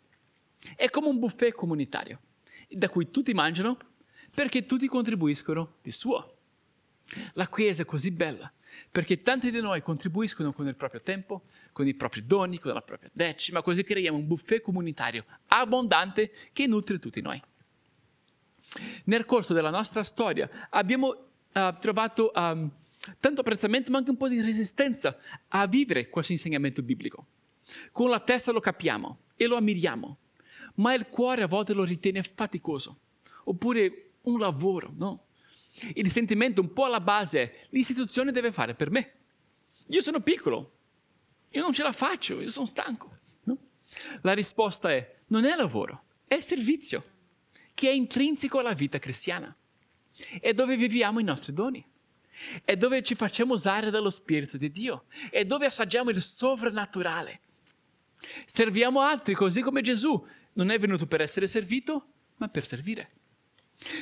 È 0.75 0.89
come 0.89 1.07
un 1.07 1.19
buffet 1.19 1.53
comunitario, 1.53 2.19
da 2.69 2.89
cui 2.89 3.11
tutti 3.11 3.33
mangiano 3.33 3.77
perché 4.33 4.65
tutti 4.65 4.87
contribuiscono 4.87 5.75
di 5.81 5.91
suo. 5.91 6.37
La 7.33 7.49
Chiesa 7.49 7.81
è 7.81 7.85
così 7.85 8.11
bella 8.11 8.51
perché 8.89 9.21
tanti 9.21 9.51
di 9.51 9.59
noi 9.59 9.81
contribuiscono 9.81 10.53
con 10.53 10.67
il 10.67 10.75
proprio 10.75 11.01
tempo, 11.01 11.43
con 11.73 11.85
i 11.87 11.93
propri 11.93 12.23
doni, 12.23 12.57
con 12.57 12.73
la 12.73 12.81
propria 12.81 13.09
decima, 13.11 13.61
così 13.61 13.83
creiamo 13.83 14.17
un 14.17 14.27
buffet 14.27 14.61
comunitario 14.61 15.25
abbondante 15.47 16.31
che 16.53 16.67
nutre 16.67 16.99
tutti 16.99 17.21
noi. 17.21 17.41
Nel 19.05 19.25
corso 19.25 19.53
della 19.53 19.69
nostra 19.69 20.03
storia 20.03 20.49
abbiamo 20.69 21.07
uh, 21.07 21.77
trovato 21.79 22.31
um, 22.33 22.71
tanto 23.19 23.41
apprezzamento 23.41 23.91
ma 23.91 23.97
anche 23.97 24.11
un 24.11 24.17
po' 24.17 24.29
di 24.29 24.39
resistenza 24.39 25.17
a 25.49 25.67
vivere 25.67 26.07
questo 26.07 26.31
insegnamento 26.31 26.81
biblico. 26.81 27.25
Con 27.91 28.09
la 28.09 28.19
testa 28.19 28.51
lo 28.51 28.59
capiamo 28.59 29.19
e 29.35 29.47
lo 29.47 29.55
ammiriamo, 29.57 30.17
ma 30.75 30.93
il 30.93 31.07
cuore 31.07 31.43
a 31.43 31.47
volte 31.47 31.73
lo 31.73 31.83
ritiene 31.83 32.23
faticoso, 32.23 32.99
oppure 33.45 34.11
un 34.23 34.39
lavoro, 34.39 34.93
no? 34.95 35.25
Il 35.93 36.11
sentimento 36.11 36.61
un 36.61 36.73
po' 36.73 36.85
alla 36.85 36.99
base 36.99 37.41
è 37.41 37.67
l'istituzione 37.69 38.31
deve 38.31 38.51
fare 38.51 38.73
per 38.73 38.91
me. 38.91 39.13
Io 39.87 40.01
sono 40.01 40.19
piccolo, 40.19 40.71
io 41.51 41.61
non 41.61 41.73
ce 41.73 41.83
la 41.83 41.93
faccio, 41.93 42.41
io 42.41 42.49
sono 42.49 42.65
stanco. 42.65 43.17
No? 43.43 43.57
La 44.21 44.33
risposta 44.33 44.91
è 44.91 45.19
non 45.27 45.45
è 45.45 45.55
lavoro, 45.55 46.03
è 46.25 46.39
servizio, 46.39 47.03
che 47.73 47.89
è 47.89 47.93
intrinseco 47.93 48.59
alla 48.59 48.73
vita 48.73 48.99
cristiana. 48.99 49.55
È 50.39 50.53
dove 50.53 50.75
viviamo 50.75 51.19
i 51.19 51.23
nostri 51.23 51.53
doni. 51.53 51.83
È 52.63 52.75
dove 52.75 53.03
ci 53.03 53.15
facciamo 53.15 53.53
usare 53.53 53.89
dallo 53.89 54.09
Spirito 54.09 54.57
di 54.57 54.71
Dio. 54.71 55.05
È 55.29 55.45
dove 55.45 55.65
assaggiamo 55.65 56.09
il 56.09 56.21
sovrannaturale. 56.21 57.39
Serviamo 58.45 59.01
altri 59.01 59.33
così 59.33 59.61
come 59.61 59.81
Gesù 59.81 60.25
non 60.53 60.69
è 60.69 60.79
venuto 60.79 61.07
per 61.07 61.21
essere 61.21 61.47
servito, 61.47 62.07
ma 62.37 62.47
per 62.49 62.65
servire. 62.65 63.11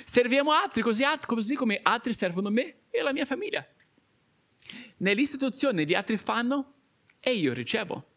Serviamo 0.04 0.52
altri 0.52 0.82
così, 0.82 1.04
così 1.26 1.56
come 1.56 1.80
altri 1.82 2.14
servono 2.14 2.50
me 2.50 2.82
e 2.90 3.02
la 3.02 3.14
mia 3.14 3.26
famiglia. 3.26 3.66
Nell'istituzione 4.98 5.86
gli 5.86 5.94
altri 5.94 6.18
fanno 6.18 6.74
e 7.20 7.34
io 7.34 7.54
ricevo. 7.54 8.08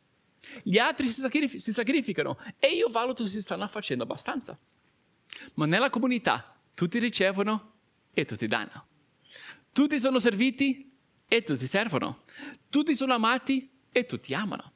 Gli 0.63 0.79
altri 0.79 1.11
si, 1.11 1.21
sacrific- 1.21 1.63
si 1.63 1.73
sacrificano 1.73 2.37
e 2.59 2.69
io 2.69 2.89
valuto 2.89 3.27
se 3.29 3.41
stanno 3.41 3.67
facendo 3.69 4.03
abbastanza. 4.03 4.59
Ma 5.55 5.67
nella 5.67 5.91
comunità 5.91 6.59
tutti 6.75 6.99
ricevono 6.99 7.75
e 8.13 8.25
tutti 8.25 8.47
danno. 8.47 8.87
Tutti 9.73 9.99
sono 9.99 10.19
serviti 10.19 10.93
e 11.27 11.43
tutti 11.45 11.67
servono. 11.67 12.25
Tutti 12.69 12.95
sono 12.95 13.15
amati 13.15 13.71
e 13.91 14.05
tutti 14.05 14.35
amano. 14.35 14.75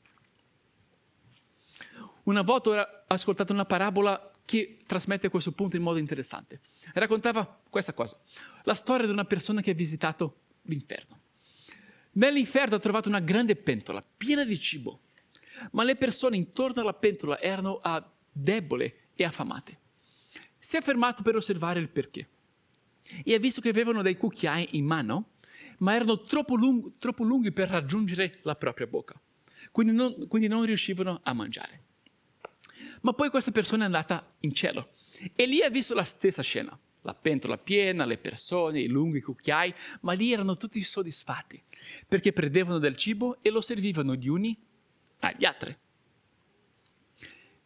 Una 2.26 2.42
volta 2.42 3.04
ho 3.06 3.14
ascoltato 3.14 3.52
una 3.52 3.64
parabola 3.64 4.32
che 4.44 4.78
trasmette 4.84 5.28
questo 5.28 5.52
punto 5.52 5.76
in 5.76 5.82
modo 5.82 5.98
interessante. 5.98 6.60
Raccontava 6.92 7.60
questa 7.70 7.92
cosa, 7.92 8.18
la 8.64 8.74
storia 8.74 9.06
di 9.06 9.12
una 9.12 9.24
persona 9.24 9.60
che 9.60 9.70
ha 9.70 9.74
visitato 9.74 10.38
l'inferno. 10.62 11.20
Nell'inferno 12.12 12.76
ha 12.76 12.80
trovato 12.80 13.08
una 13.08 13.20
grande 13.20 13.54
pentola 13.54 14.02
piena 14.02 14.44
di 14.44 14.58
cibo, 14.58 15.00
ma 15.72 15.84
le 15.84 15.94
persone 15.94 16.36
intorno 16.36 16.82
alla 16.82 16.94
pentola 16.94 17.40
erano 17.40 17.80
uh, 17.84 18.02
deboli 18.32 18.92
e 19.14 19.24
affamate. 19.24 19.78
Si 20.58 20.76
è 20.76 20.80
fermato 20.80 21.22
per 21.22 21.36
osservare 21.36 21.78
il 21.78 21.88
perché 21.88 22.28
e 23.22 23.34
ha 23.34 23.38
visto 23.38 23.60
che 23.60 23.68
avevano 23.68 24.02
dei 24.02 24.16
cucchiai 24.16 24.70
in 24.72 24.84
mano, 24.84 25.34
ma 25.78 25.94
erano 25.94 26.22
troppo, 26.22 26.56
lung- 26.56 26.94
troppo 26.98 27.22
lunghi 27.22 27.52
per 27.52 27.68
raggiungere 27.68 28.40
la 28.42 28.56
propria 28.56 28.88
bocca, 28.88 29.14
quindi 29.70 29.92
non, 29.92 30.26
quindi 30.26 30.48
non 30.48 30.64
riuscivano 30.64 31.20
a 31.22 31.32
mangiare. 31.32 31.84
Ma 33.06 33.12
poi 33.12 33.30
questa 33.30 33.52
persona 33.52 33.84
è 33.84 33.86
andata 33.86 34.34
in 34.40 34.52
cielo 34.52 34.94
e 35.36 35.46
lì 35.46 35.62
ha 35.62 35.70
visto 35.70 35.94
la 35.94 36.02
stessa 36.02 36.42
scena, 36.42 36.76
la 37.02 37.14
pentola 37.14 37.56
piena, 37.56 38.04
le 38.04 38.18
persone, 38.18 38.80
i 38.80 38.88
lunghi 38.88 39.20
cucchiai, 39.20 39.72
ma 40.00 40.12
lì 40.12 40.32
erano 40.32 40.56
tutti 40.56 40.82
soddisfatti 40.82 41.62
perché 42.08 42.32
prendevano 42.32 42.78
del 42.78 42.96
cibo 42.96 43.38
e 43.42 43.50
lo 43.50 43.60
servivano 43.60 44.16
gli 44.16 44.26
uni 44.26 44.60
agli 45.20 45.44
altri. 45.44 45.76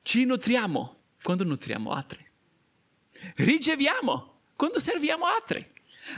Ci 0.03 0.27
nutriamo 0.27 0.97
quando 1.23 1.45
nutriamo 1.45 1.91
altri. 1.91 2.23
Riceviamo 3.37 4.41
quando 4.57 4.79
serviamo 4.79 5.25
altri. 5.25 5.67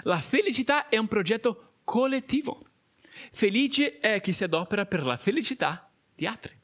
La 0.03 0.19
felicità 0.19 0.89
è 0.89 0.97
un 0.97 1.07
progetto 1.07 1.75
collettivo. 1.85 2.67
Felice 3.31 4.01
è 4.01 4.21
chi 4.21 4.33
si 4.33 4.43
adopera 4.43 4.85
per 4.85 5.07
la 5.07 5.17
felicità 5.17 5.89
di 6.13 6.27
altri. 6.27 6.61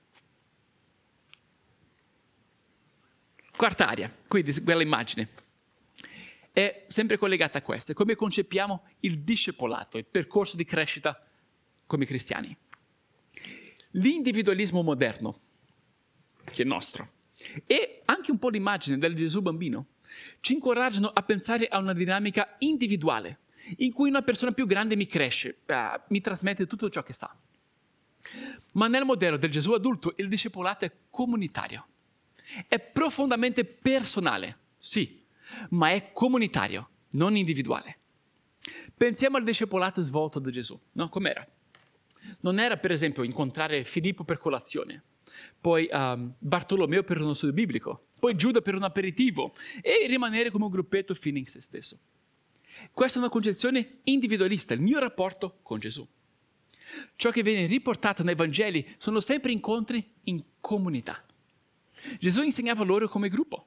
Quarta 3.58 3.88
area, 3.88 4.08
quindi 4.28 4.52
quella 4.62 4.82
immagine, 4.82 5.30
è 6.52 6.84
sempre 6.86 7.16
collegata 7.16 7.58
a 7.58 7.62
questa, 7.62 7.92
come 7.92 8.14
concepiamo 8.14 8.84
il 9.00 9.18
discepolato, 9.22 9.98
il 9.98 10.04
percorso 10.04 10.54
di 10.54 10.64
crescita 10.64 11.20
come 11.84 12.06
cristiani. 12.06 12.56
L'individualismo 13.90 14.82
moderno, 14.82 15.40
che 16.44 16.62
è 16.62 16.64
nostro, 16.64 17.10
e 17.66 18.02
anche 18.04 18.30
un 18.30 18.38
po' 18.38 18.48
l'immagine 18.48 18.96
del 18.96 19.16
Gesù 19.16 19.42
bambino, 19.42 19.86
ci 20.38 20.52
incoraggiano 20.52 21.08
a 21.08 21.22
pensare 21.24 21.66
a 21.66 21.78
una 21.78 21.94
dinamica 21.94 22.54
individuale, 22.58 23.40
in 23.78 23.92
cui 23.92 24.08
una 24.08 24.22
persona 24.22 24.52
più 24.52 24.66
grande 24.66 24.94
mi 24.94 25.08
cresce, 25.08 25.62
uh, 25.66 26.00
mi 26.10 26.20
trasmette 26.20 26.68
tutto 26.68 26.88
ciò 26.90 27.02
che 27.02 27.12
sa. 27.12 27.36
Ma 28.74 28.86
nel 28.86 29.04
modello 29.04 29.36
del 29.36 29.50
Gesù 29.50 29.72
adulto 29.72 30.14
il 30.18 30.28
discepolato 30.28 30.84
è 30.84 30.92
comunitario, 31.10 31.86
è 32.66 32.78
profondamente 32.78 33.64
personale, 33.64 34.58
sì, 34.76 35.22
ma 35.70 35.90
è 35.90 36.12
comunitario, 36.12 36.88
non 37.10 37.36
individuale. 37.36 37.98
Pensiamo 38.96 39.36
al 39.36 39.44
discepolato 39.44 40.00
svolto 40.00 40.38
da 40.38 40.50
Gesù, 40.50 40.78
no? 40.92 41.08
Com'era? 41.08 41.46
Non 42.40 42.58
era, 42.58 42.76
per 42.76 42.90
esempio, 42.90 43.22
incontrare 43.22 43.84
Filippo 43.84 44.24
per 44.24 44.38
colazione, 44.38 45.02
poi 45.60 45.88
um, 45.90 46.34
Bartolomeo 46.38 47.02
per 47.02 47.20
uno 47.20 47.34
studio 47.34 47.54
biblico, 47.54 48.08
poi 48.18 48.34
Giuda 48.34 48.60
per 48.60 48.74
un 48.74 48.82
aperitivo 48.82 49.54
e 49.80 50.06
rimanere 50.06 50.50
come 50.50 50.64
un 50.64 50.70
gruppetto 50.70 51.14
fine 51.14 51.38
in 51.38 51.46
se 51.46 51.60
stesso. 51.60 51.98
Questa 52.92 53.18
è 53.18 53.22
una 53.22 53.30
concezione 53.30 54.00
individualista, 54.04 54.74
il 54.74 54.80
mio 54.80 54.98
rapporto 54.98 55.58
con 55.62 55.78
Gesù. 55.78 56.06
Ciò 57.16 57.30
che 57.30 57.42
viene 57.42 57.66
riportato 57.66 58.22
nei 58.22 58.34
Vangeli 58.34 58.94
sono 58.98 59.20
sempre 59.20 59.52
incontri 59.52 60.14
in 60.24 60.42
comunità. 60.60 61.22
Gesù 62.18 62.42
insegnava 62.42 62.84
loro 62.84 63.08
come 63.08 63.28
gruppo. 63.28 63.66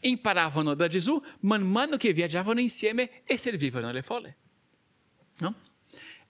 Imparavano 0.00 0.74
da 0.74 0.86
Gesù 0.86 1.20
man 1.40 1.62
mano 1.62 1.96
che 1.96 2.12
viaggiavano 2.12 2.60
insieme 2.60 3.22
e 3.24 3.36
servivano 3.36 3.88
alle 3.88 4.02
folle. 4.02 4.36
No? 5.38 5.54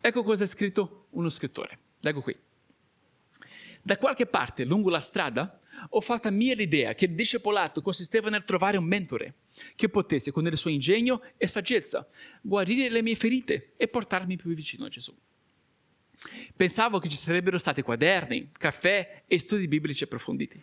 Ecco 0.01 0.23
cosa 0.23 0.45
ha 0.45 0.47
scritto 0.47 1.07
uno 1.11 1.29
scrittore. 1.29 1.79
Leggo 2.01 2.23
qui. 2.23 2.37
Da 3.83 3.99
qualche 3.99 4.27
parte 4.27 4.65
lungo 4.65 4.91
la 4.91 5.01
strada 5.01 5.61
ho 5.91 6.01
fatto 6.01 6.31
mia 6.31 6.55
l'idea 6.55 6.95
che 6.95 7.07
il 7.07 7.15
discepolato 7.15 7.83
consisteva 7.83 8.31
nel 8.31 8.45
trovare 8.45 8.77
un 8.77 8.85
mentore 8.85 9.35
che 9.75 9.89
potesse, 9.89 10.31
con 10.31 10.47
il 10.47 10.57
suo 10.57 10.71
ingegno 10.71 11.23
e 11.37 11.47
saggezza, 11.47 12.09
guarire 12.41 12.89
le 12.89 13.03
mie 13.03 13.17
ferite 13.17 13.73
e 13.77 13.89
portarmi 13.89 14.37
più 14.37 14.55
vicino 14.55 14.87
a 14.87 14.89
Gesù. 14.89 15.15
Pensavo 16.55 16.99
che 16.99 17.09
ci 17.09 17.17
sarebbero 17.17 17.59
stati 17.59 17.83
quaderni, 17.83 18.51
caffè 18.53 19.25
e 19.27 19.39
studi 19.39 19.67
biblici 19.67 20.05
approfonditi. 20.05 20.63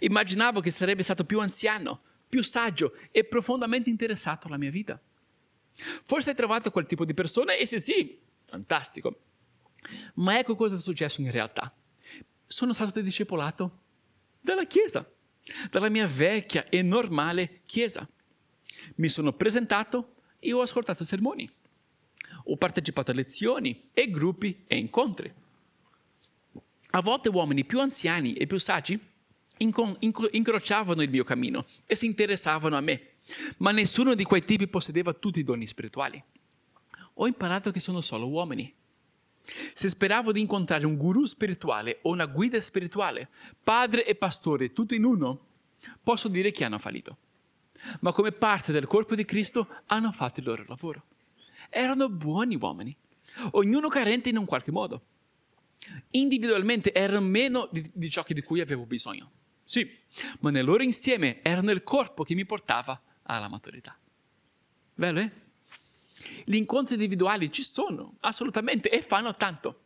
Immaginavo 0.00 0.60
che 0.60 0.70
sarebbe 0.70 1.02
stato 1.02 1.24
più 1.24 1.40
anziano, 1.40 2.00
più 2.28 2.42
saggio 2.42 2.94
e 3.10 3.24
profondamente 3.24 3.90
interessato 3.90 4.46
alla 4.46 4.56
mia 4.56 4.70
vita. 4.70 5.00
Forse 6.04 6.30
hai 6.30 6.36
trovato 6.36 6.70
quel 6.70 6.86
tipo 6.86 7.04
di 7.04 7.14
persona 7.14 7.54
e 7.54 7.66
se 7.66 7.78
sì, 7.78 8.18
fantastico. 8.44 9.20
Ma 10.14 10.38
ecco 10.38 10.56
cosa 10.56 10.74
è 10.74 10.78
successo 10.78 11.20
in 11.20 11.30
realtà. 11.30 11.72
Sono 12.46 12.72
stato 12.72 13.00
discepolato 13.00 13.82
dalla 14.40 14.64
Chiesa, 14.64 15.08
dalla 15.70 15.88
mia 15.88 16.06
vecchia 16.06 16.68
e 16.68 16.82
normale 16.82 17.60
Chiesa. 17.66 18.08
Mi 18.96 19.08
sono 19.08 19.32
presentato 19.32 20.14
e 20.38 20.52
ho 20.52 20.60
ascoltato 20.60 21.04
sermoni. 21.04 21.48
Ho 22.44 22.56
partecipato 22.56 23.10
a 23.10 23.14
lezioni 23.14 23.90
e 23.92 24.10
gruppi 24.10 24.64
e 24.66 24.76
incontri. 24.76 25.32
A 26.90 27.02
volte 27.02 27.28
uomini 27.28 27.64
più 27.64 27.80
anziani 27.80 28.34
e 28.34 28.46
più 28.46 28.58
saggi 28.58 28.98
inco- 29.58 29.96
inco- 30.00 30.28
incrociavano 30.30 31.02
il 31.02 31.10
mio 31.10 31.24
cammino 31.24 31.66
e 31.86 31.94
si 31.94 32.06
interessavano 32.06 32.76
a 32.76 32.80
me, 32.80 33.14
ma 33.58 33.70
nessuno 33.70 34.14
di 34.14 34.24
quei 34.24 34.44
tipi 34.44 34.66
possedeva 34.66 35.12
tutti 35.12 35.40
i 35.40 35.44
doni 35.44 35.66
spirituali. 35.66 36.22
Ho 37.14 37.26
imparato 37.26 37.70
che 37.70 37.80
sono 37.80 38.00
solo 38.00 38.28
uomini 38.28 38.72
se 39.72 39.88
speravo 39.88 40.32
di 40.32 40.40
incontrare 40.40 40.86
un 40.86 40.96
guru 40.96 41.24
spirituale 41.24 42.00
o 42.02 42.10
una 42.10 42.26
guida 42.26 42.60
spirituale, 42.60 43.28
padre 43.62 44.04
e 44.04 44.14
pastore, 44.14 44.72
tutto 44.72 44.94
in 44.94 45.04
uno, 45.04 45.46
posso 46.02 46.28
dire 46.28 46.50
che 46.50 46.64
hanno 46.64 46.78
fallito. 46.78 47.16
Ma 48.00 48.12
come 48.12 48.32
parte 48.32 48.72
del 48.72 48.86
corpo 48.86 49.14
di 49.14 49.24
Cristo 49.24 49.68
hanno 49.86 50.12
fatto 50.12 50.40
il 50.40 50.46
loro 50.46 50.64
lavoro. 50.66 51.04
Erano 51.70 52.08
buoni 52.08 52.56
uomini, 52.56 52.94
ognuno 53.52 53.88
carente 53.88 54.28
in 54.28 54.36
un 54.36 54.44
qualche 54.44 54.72
modo. 54.72 55.02
Individualmente 56.10 56.92
erano 56.92 57.26
meno 57.26 57.68
di, 57.70 57.88
di 57.92 58.10
ciò 58.10 58.24
di 58.26 58.42
cui 58.42 58.60
avevo 58.60 58.84
bisogno. 58.84 59.30
Sì, 59.68 59.86
ma 60.40 60.48
nel 60.48 60.64
loro 60.64 60.82
insieme 60.82 61.42
erano 61.42 61.72
il 61.72 61.82
corpo 61.82 62.24
che 62.24 62.34
mi 62.34 62.46
portava 62.46 62.98
alla 63.24 63.48
maturità. 63.48 63.94
Bello, 64.94 65.20
eh? 65.20 65.30
Gli 66.46 66.54
incontri 66.54 66.94
individuali 66.94 67.52
ci 67.52 67.62
sono, 67.62 68.14
assolutamente, 68.20 68.88
e 68.88 69.02
fanno 69.02 69.36
tanto. 69.36 69.82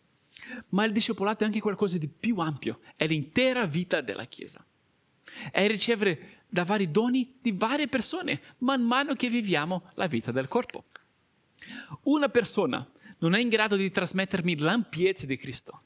Ma 0.69 0.85
il 0.85 0.93
discepolato 0.93 1.43
è 1.43 1.47
anche 1.47 1.59
qualcosa 1.59 1.99
di 1.99 2.07
più 2.07 2.39
ampio, 2.39 2.79
è 2.95 3.09
l'intera 3.09 3.67
vita 3.67 4.01
della 4.01 4.27
Chiesa. 4.27 4.65
È 5.51 5.67
ricevere 5.67 6.43
da 6.47 6.63
vari 6.63 6.93
doni 6.93 7.39
di 7.43 7.51
varie 7.51 7.89
persone, 7.89 8.41
man 8.59 8.83
mano 8.83 9.15
che 9.15 9.29
viviamo 9.29 9.91
la 9.95 10.07
vita 10.07 10.31
del 10.31 10.47
corpo. 10.47 10.85
Una 12.03 12.29
persona 12.29 12.89
non 13.19 13.35
è 13.35 13.41
in 13.41 13.49
grado 13.49 13.75
di 13.75 13.91
trasmettermi 13.91 14.59
l'ampiezza 14.59 15.27
di 15.27 15.37
Cristo. 15.37 15.83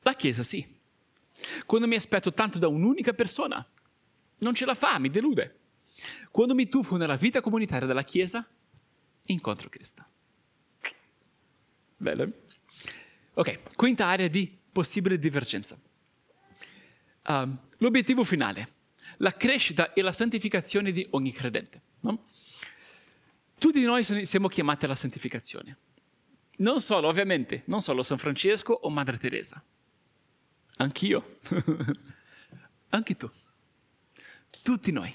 La 0.00 0.14
Chiesa 0.14 0.42
sì. 0.42 0.75
Quando 1.66 1.86
mi 1.86 1.94
aspetto 1.94 2.32
tanto 2.32 2.58
da 2.58 2.68
un'unica 2.68 3.12
persona, 3.12 3.64
non 4.38 4.54
ce 4.54 4.64
la 4.64 4.74
fa, 4.74 4.98
mi 4.98 5.10
delude. 5.10 5.58
Quando 6.30 6.54
mi 6.54 6.68
tuffo 6.68 6.96
nella 6.96 7.16
vita 7.16 7.40
comunitaria 7.40 7.86
della 7.86 8.04
Chiesa, 8.04 8.46
incontro 9.26 9.68
Cristo. 9.68 10.04
Bello? 11.96 12.30
Ok, 13.34 13.74
quinta 13.74 14.06
area 14.06 14.28
di 14.28 14.56
possibile 14.72 15.18
divergenza. 15.18 15.78
Uh, 17.28 17.56
l'obiettivo 17.78 18.24
finale, 18.24 18.74
la 19.18 19.32
crescita 19.32 19.92
e 19.92 20.02
la 20.02 20.12
santificazione 20.12 20.92
di 20.92 21.06
ogni 21.10 21.32
credente. 21.32 21.82
No? 22.00 22.24
Tutti 23.58 23.82
noi 23.82 24.04
siamo 24.04 24.48
chiamati 24.48 24.84
alla 24.84 24.94
santificazione. 24.94 25.78
Non 26.58 26.80
solo, 26.80 27.08
ovviamente, 27.08 27.62
non 27.66 27.82
solo 27.82 28.02
San 28.02 28.18
Francesco 28.18 28.72
o 28.72 28.90
Madre 28.90 29.18
Teresa. 29.18 29.62
Anch'io. 30.76 31.38
Anche 32.90 33.16
tu. 33.16 33.30
Tutti 34.62 34.92
noi. 34.92 35.14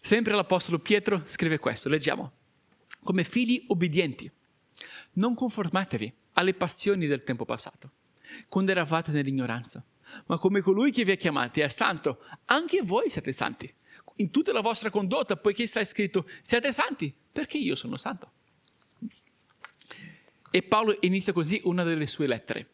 Sempre 0.00 0.34
l'Apostolo 0.34 0.78
Pietro 0.78 1.22
scrive 1.26 1.58
questo, 1.58 1.88
leggiamo. 1.88 2.32
Come 3.02 3.24
figli 3.24 3.64
obbedienti, 3.68 4.30
non 5.12 5.34
conformatevi 5.34 6.12
alle 6.34 6.54
passioni 6.54 7.06
del 7.06 7.24
tempo 7.24 7.44
passato, 7.44 7.92
quando 8.48 8.70
eravate 8.70 9.12
nell'ignoranza, 9.12 9.84
ma 10.26 10.38
come 10.38 10.60
colui 10.60 10.90
che 10.90 11.04
vi 11.04 11.12
ha 11.12 11.16
chiamati 11.16 11.60
è 11.60 11.68
santo, 11.68 12.24
anche 12.46 12.82
voi 12.82 13.10
siete 13.10 13.32
santi. 13.32 13.72
In 14.16 14.30
tutta 14.30 14.52
la 14.52 14.60
vostra 14.60 14.90
condotta, 14.90 15.36
poiché 15.36 15.66
sta 15.66 15.82
scritto, 15.84 16.28
siete 16.42 16.72
santi, 16.72 17.12
perché 17.32 17.58
io 17.58 17.74
sono 17.74 17.96
santo. 17.96 18.30
E 20.50 20.62
Paolo 20.62 20.96
inizia 21.00 21.32
così 21.32 21.60
una 21.64 21.82
delle 21.82 22.06
sue 22.06 22.26
lettere. 22.26 22.70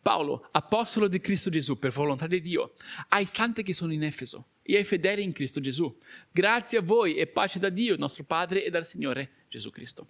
Paolo, 0.00 0.48
apostolo 0.52 1.08
di 1.08 1.20
Cristo 1.20 1.50
Gesù, 1.50 1.78
per 1.78 1.90
volontà 1.90 2.26
di 2.26 2.40
Dio, 2.40 2.74
ai 3.08 3.24
santi 3.24 3.62
che 3.62 3.74
sono 3.74 3.92
in 3.92 4.02
Efeso 4.02 4.48
e 4.62 4.76
ai 4.76 4.84
fedeli 4.84 5.22
in 5.22 5.32
Cristo 5.32 5.60
Gesù. 5.60 5.96
Grazie 6.30 6.78
a 6.78 6.82
voi 6.82 7.16
e 7.16 7.26
pace 7.26 7.58
da 7.58 7.68
Dio, 7.68 7.96
nostro 7.96 8.24
Padre, 8.24 8.64
e 8.64 8.70
dal 8.70 8.86
Signore 8.86 9.44
Gesù 9.48 9.70
Cristo. 9.70 10.06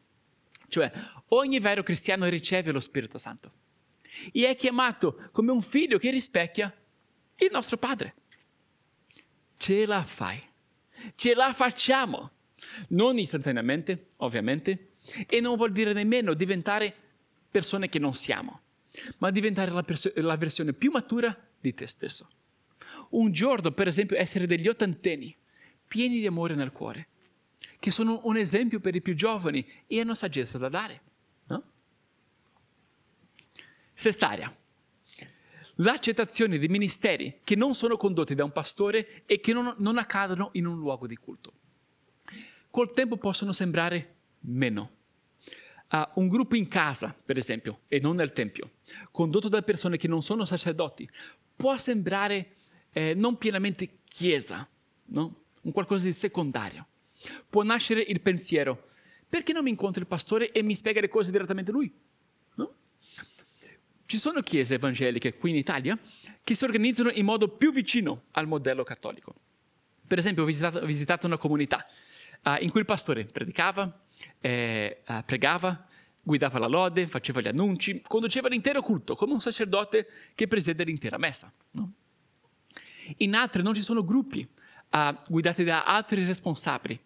Cioè, 0.69 0.91
ogni 1.29 1.61
vero 1.61 1.83
cristiano 1.83 2.27
riceve 2.27 2.73
lo 2.73 2.81
Spirito 2.81 3.19
Santo 3.19 3.53
e 4.33 4.47
è 4.47 4.57
chiamato 4.57 5.29
come 5.33 5.53
un 5.53 5.63
figlio 5.63 5.99
che 5.99 6.11
rispecchia 6.11 6.75
il 7.37 7.49
nostro 7.51 7.77
Padre. 7.77 8.15
Ce 9.57 9.87
la 9.87 10.03
fai, 10.03 10.41
ce 11.15 11.35
la 11.35 11.53
facciamo, 11.53 12.31
non 12.89 13.19
istantaneamente, 13.19 14.11
ovviamente, 14.17 14.91
e 15.27 15.41
non 15.41 15.57
vuol 15.57 15.73
dire 15.73 15.93
nemmeno 15.93 16.35
diventare 16.35 16.95
persone 17.51 17.89
che 17.89 17.99
non 17.99 18.15
siamo, 18.15 18.61
ma 19.19 19.31
diventare 19.31 19.71
la, 19.71 19.83
pers- 19.83 20.15
la 20.17 20.37
versione 20.37 20.73
più 20.73 20.91
matura 20.91 21.37
di 21.61 21.75
te 21.75 21.87
stesso. 21.87 22.29
Un 23.11 23.33
giorno, 23.33 23.73
per 23.73 23.87
esempio, 23.87 24.17
essere 24.17 24.47
degli 24.47 24.69
ottantenni, 24.69 25.35
pieni 25.87 26.21
di 26.21 26.27
amore 26.27 26.55
nel 26.55 26.73
cuore, 26.73 27.09
che 27.79 27.91
sono 27.91 28.21
un 28.25 28.37
esempio 28.37 28.81
per 28.81 28.95
i 28.95 29.03
più 29.03 29.15
giovani 29.15 29.67
e 29.87 30.01
hanno 30.01 30.15
saggezza 30.15 30.59
da 30.59 30.69
dare. 30.69 31.01
No? 31.47 31.63
Sest'area. 33.93 34.55
L'accettazione 35.77 36.59
di 36.59 36.69
ministeri 36.69 37.41
che 37.45 37.55
non 37.55 37.75
sono 37.75 37.97
condotti 37.97 38.35
da 38.35 38.45
un 38.45 38.53
pastore 38.53 39.23
e 39.27 39.39
che 39.39 39.53
non, 39.53 39.75
non 39.79 39.97
accadono 39.97 40.51
in 40.55 40.67
un 40.67 40.77
luogo 40.77 41.07
di 41.07 41.17
culto. 41.17 41.53
Col 42.71 42.93
tempo 42.93 43.17
possono 43.17 43.53
sembrare 43.53 44.17
meno. 44.41 44.97
Uh, 45.91 46.21
un 46.21 46.29
gruppo 46.29 46.55
in 46.55 46.69
casa, 46.69 47.17
per 47.25 47.39
esempio, 47.39 47.81
e 47.89 47.99
non 47.99 48.17
nel 48.17 48.33
tempio, 48.33 48.73
condotto 49.11 49.49
da 49.49 49.63
persone 49.63 49.97
che 49.97 50.07
non 50.07 50.23
sono 50.23 50.45
sacerdoti, 50.45 51.09
può 51.57 51.77
sembrare 51.79 52.57
eh, 52.93 53.15
non 53.15 53.39
pienamente 53.39 54.01
chiesa, 54.05 54.69
no? 55.07 55.45
un 55.63 55.73
qualcosa 55.73 56.05
di 56.05 56.13
secondario. 56.13 56.87
Può 57.49 57.63
nascere 57.63 58.01
il 58.01 58.21
pensiero, 58.21 58.89
perché 59.29 59.53
non 59.53 59.65
mi 59.65 59.71
incontro 59.71 60.01
il 60.01 60.07
pastore 60.07 60.53
e 60.53 60.63
mi 60.63 60.75
spiega 60.75 61.01
le 61.01 61.09
cose 61.09 61.31
direttamente 61.31 61.71
lui? 61.73 61.93
No? 62.55 62.75
Ci 64.07 64.19
sono 64.19 64.41
chiese 64.41 64.75
evangeliche 64.75 65.35
qui 65.35 65.51
in 65.51 65.57
Italia 65.57 65.99
che 66.43 66.55
si 66.55 66.65
organizzano 66.65 67.11
in 67.11 67.25
modo 67.25 67.49
più 67.49 67.73
vicino 67.73 68.25
al 68.33 68.47
modello 68.47 68.85
cattolico. 68.85 69.35
Per 70.07 70.19
esempio, 70.19 70.45
ho 70.45 70.47
visitato, 70.47 70.85
visitato 70.85 71.27
una 71.27 71.37
comunità 71.37 71.87
uh, 72.45 72.57
in 72.61 72.71
cui 72.71 72.81
il 72.81 72.87
pastore 72.87 73.27
predicava, 73.27 74.07
eh, 74.41 75.03
uh, 75.07 75.23
pregava, 75.25 75.87
guidava 76.23 76.59
la 76.59 76.67
lode, 76.67 77.09
faceva 77.09 77.41
gli 77.41 77.49
annunci, 77.49 78.03
conduceva 78.07 78.49
l'intero 78.49 78.83
culto 78.83 79.17
come 79.17 79.33
un 79.33 79.41
sacerdote 79.41 80.07
che 80.35 80.47
presiede 80.47 80.85
l'intera 80.85 81.19
messa. 81.19 81.53
No? 81.73 81.93
In 83.19 83.35
altre 83.35 83.63
non 83.63 83.75
ci 83.75 83.83
sono 83.83 84.05
gruppi 84.05 84.47
uh, 84.91 85.17
guidati 85.29 85.65
da 85.65 85.85
altri 85.85 86.25
responsabili. 86.25 87.01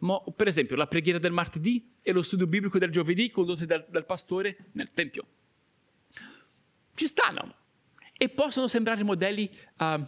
Ma, 0.00 0.20
per 0.20 0.48
esempio, 0.48 0.76
la 0.76 0.86
preghiera 0.86 1.18
del 1.18 1.32
martedì 1.32 1.94
e 2.02 2.12
lo 2.12 2.22
studio 2.22 2.46
biblico 2.46 2.78
del 2.78 2.90
giovedì 2.90 3.30
condotti 3.30 3.64
dal, 3.64 3.86
dal 3.88 4.04
pastore 4.04 4.56
nel 4.72 4.90
tempio. 4.92 5.24
Ci 6.94 7.06
stanno 7.06 7.54
e 8.12 8.28
possono 8.28 8.66
sembrare 8.66 9.02
modelli 9.04 9.50
uh, 9.78 10.04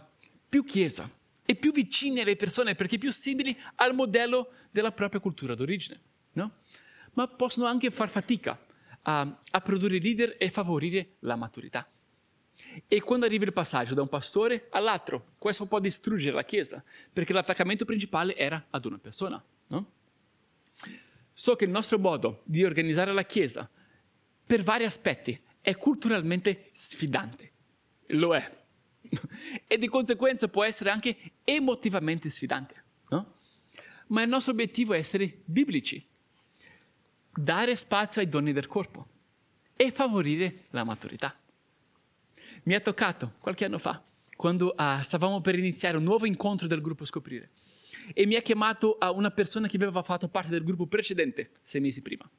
più 0.47 0.63
chiesa 0.63 1.09
e 1.45 1.55
più 1.55 1.71
vicini 1.71 2.19
alle 2.19 2.35
persone 2.35 2.75
perché 2.75 2.97
più 2.97 3.11
simili 3.11 3.57
al 3.75 3.95
modello 3.95 4.51
della 4.69 4.91
propria 4.91 5.19
cultura 5.19 5.55
d'origine. 5.55 5.99
No? 6.33 6.51
Ma 7.13 7.27
possono 7.27 7.67
anche 7.67 7.91
far 7.91 8.09
fatica 8.09 8.51
uh, 8.53 8.99
a 9.01 9.61
produrre 9.63 9.99
leader 9.99 10.35
e 10.39 10.49
favorire 10.49 11.15
la 11.19 11.35
maturità. 11.35 11.89
E 12.87 13.01
quando 13.01 13.25
arriva 13.25 13.45
il 13.45 13.53
passaggio 13.53 13.93
da 13.93 14.01
un 14.01 14.09
pastore 14.09 14.67
all'altro, 14.69 15.33
questo 15.37 15.65
può 15.65 15.79
distruggere 15.79 16.35
la 16.35 16.43
Chiesa, 16.43 16.83
perché 17.11 17.33
l'attaccamento 17.33 17.85
principale 17.85 18.35
era 18.35 18.67
ad 18.69 18.85
una 18.85 18.97
persona. 18.97 19.43
No? 19.67 19.91
So 21.33 21.55
che 21.55 21.65
il 21.65 21.71
nostro 21.71 21.97
modo 21.97 22.41
di 22.45 22.63
organizzare 22.63 23.13
la 23.13 23.23
Chiesa, 23.23 23.69
per 24.45 24.63
vari 24.63 24.85
aspetti, 24.85 25.39
è 25.59 25.75
culturalmente 25.75 26.69
sfidante. 26.73 27.51
Lo 28.07 28.35
è. 28.35 28.59
e 29.67 29.77
di 29.77 29.87
conseguenza 29.87 30.47
può 30.47 30.63
essere 30.63 30.89
anche 30.89 31.33
emotivamente 31.43 32.29
sfidante. 32.29 32.83
No? 33.09 33.35
Ma 34.07 34.21
il 34.21 34.29
nostro 34.29 34.51
obiettivo 34.51 34.93
è 34.93 34.97
essere 34.97 35.41
biblici, 35.45 36.05
dare 37.33 37.75
spazio 37.75 38.21
ai 38.21 38.29
doni 38.29 38.53
del 38.53 38.67
corpo 38.67 39.07
e 39.75 39.91
favorire 39.91 40.65
la 40.71 40.83
maturità 40.83 41.35
mi 42.63 42.73
è 42.73 42.81
toccato 42.81 43.33
qualche 43.39 43.65
anno 43.65 43.79
fa, 43.79 44.01
quando 44.35 44.75
uh, 44.77 45.01
stavamo 45.01 45.41
per 45.41 45.57
iniziare 45.57 45.97
un 45.97 46.03
nuovo 46.03 46.25
incontro 46.25 46.67
del 46.67 46.81
gruppo 46.81 47.05
Scoprire. 47.05 47.51
E 48.13 48.25
mi 48.25 48.35
ha 48.35 48.41
chiamato 48.41 48.97
a 48.99 49.11
una 49.11 49.31
persona 49.31 49.67
che 49.67 49.77
aveva 49.77 50.03
fatto 50.03 50.27
parte 50.27 50.49
del 50.49 50.63
gruppo 50.63 50.85
precedente, 50.85 51.51
sei 51.61 51.81
mesi 51.81 52.01
prima. 52.01 52.29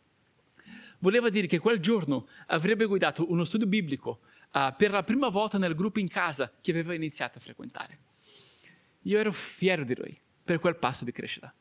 Voleva 0.98 1.28
dire 1.28 1.46
che 1.46 1.58
quel 1.58 1.80
giorno 1.80 2.28
avrebbe 2.46 2.84
guidato 2.86 3.30
uno 3.30 3.44
studio 3.44 3.66
biblico 3.66 4.20
uh, 4.52 4.74
per 4.76 4.92
la 4.92 5.02
prima 5.02 5.28
volta 5.28 5.58
nel 5.58 5.74
gruppo 5.74 5.98
in 5.98 6.08
casa 6.08 6.52
che 6.60 6.70
aveva 6.70 6.94
iniziato 6.94 7.38
a 7.38 7.40
frequentare. 7.40 7.98
Io 9.02 9.18
ero 9.18 9.32
fiero 9.32 9.84
di 9.84 9.96
lui 9.96 10.16
per 10.44 10.60
quel 10.60 10.76
passo 10.76 11.04
di 11.04 11.10
crescita. 11.10 11.52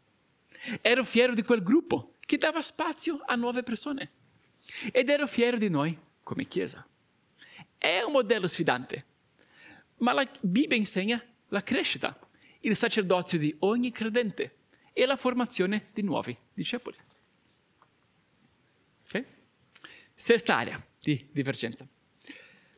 Ero 0.81 1.03
fiero 1.03 1.33
di 1.33 1.41
quel 1.41 1.63
gruppo 1.63 2.11
che 2.31 2.37
dava 2.37 2.61
spazio 2.61 3.21
a 3.25 3.35
nuove 3.35 3.61
persone. 3.61 4.09
Ed 4.93 5.09
ero 5.09 5.27
fiero 5.27 5.57
di 5.57 5.69
noi 5.69 5.99
come 6.23 6.47
Chiesa. 6.47 6.87
È 7.77 8.01
un 8.03 8.13
modello 8.13 8.47
sfidante, 8.47 9.05
ma 9.97 10.13
la 10.13 10.25
Bibbia 10.39 10.77
insegna 10.77 11.21
la 11.49 11.61
crescita, 11.61 12.17
il 12.61 12.77
sacerdozio 12.77 13.37
di 13.37 13.53
ogni 13.59 13.91
credente 13.91 14.59
e 14.93 15.05
la 15.05 15.17
formazione 15.17 15.89
di 15.91 16.03
nuovi 16.03 16.33
discepoli. 16.53 16.95
Okay? 19.07 19.25
Sesta 20.13 20.55
area 20.55 20.81
di 21.01 21.27
divergenza. 21.33 21.85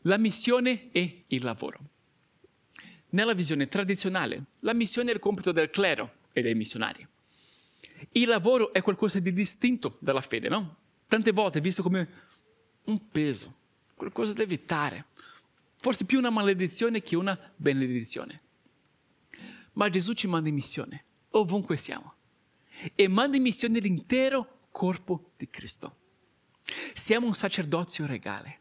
La 0.01 0.17
missione 0.17 0.89
e 0.91 1.25
il 1.27 1.43
lavoro. 1.43 1.79
Nella 3.09 3.35
visione 3.35 3.67
tradizionale, 3.67 4.45
la 4.61 4.73
missione 4.73 5.11
è 5.11 5.13
il 5.13 5.19
compito 5.19 5.51
del 5.51 5.69
clero 5.69 6.21
e 6.31 6.41
dei 6.41 6.55
missionari. 6.55 7.07
Il 8.11 8.27
lavoro 8.27 8.73
è 8.73 8.81
qualcosa 8.81 9.19
di 9.19 9.33
distinto 9.33 9.97
dalla 9.99 10.21
fede, 10.21 10.49
no? 10.49 10.77
Tante 11.07 11.31
volte 11.31 11.59
è 11.59 11.61
visto 11.61 11.81
come 11.83 12.09
un 12.85 13.09
peso, 13.09 13.53
qualcosa 13.95 14.33
da 14.33 14.43
evitare, 14.43 15.05
forse 15.77 16.05
più 16.05 16.17
una 16.17 16.29
maledizione 16.29 17.01
che 17.01 17.15
una 17.15 17.37
benedizione. 17.55 18.41
Ma 19.73 19.89
Gesù 19.89 20.13
ci 20.13 20.27
manda 20.27 20.49
in 20.49 20.55
missione, 20.55 21.05
ovunque 21.31 21.77
siamo, 21.77 22.13
e 22.95 23.07
manda 23.07 23.37
in 23.37 23.43
missione 23.43 23.79
l'intero 23.79 24.67
corpo 24.71 25.31
di 25.37 25.49
Cristo. 25.49 25.97
Siamo 26.93 27.27
un 27.27 27.35
sacerdozio 27.35 28.05
regale, 28.05 28.59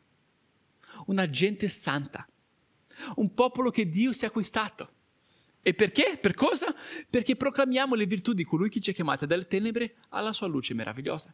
una 1.07 1.29
gente 1.29 1.69
santa, 1.69 2.27
un 3.17 3.33
popolo 3.35 3.71
che 3.71 3.89
Dio 3.89 4.13
si 4.13 4.25
è 4.25 4.29
acquistato. 4.29 4.93
E 5.63 5.75
perché? 5.75 6.19
Per 6.21 6.35
cosa? 6.35 6.75
Perché 7.09 7.37
proclamiamo 7.37 7.95
le 7.95 8.07
virtù 8.07 8.33
di 8.33 8.45
colui 8.45 8.69
che 8.69 8.81
ci 8.81 8.91
ha 8.91 8.93
chiamati 8.93 9.27
dalle 9.27 9.47
tenebre 9.47 9.95
alla 10.09 10.33
sua 10.33 10.49
luce 10.49 10.75
meravigliosa. 10.75 11.33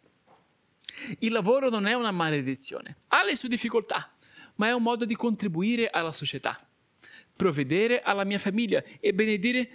Il 1.21 1.33
lavoro 1.33 1.71
non 1.71 1.87
è 1.87 1.95
una 1.95 2.11
maledizione, 2.11 2.99
ha 3.09 3.25
le 3.25 3.37
sue 3.37 3.49
difficoltà, 3.49 4.13
ma 4.57 4.69
è 4.69 4.73
un 4.73 4.83
modo 4.83 5.07
di 5.07 5.15
contribuire 5.15 5.89
alla 5.89 6.13
società, 6.13 6.61
provvedere 7.35 8.03
alla 8.03 8.25
mia 8.25 8.39
famiglia 8.39 8.83
e 9.01 9.15
benedire 9.15 9.71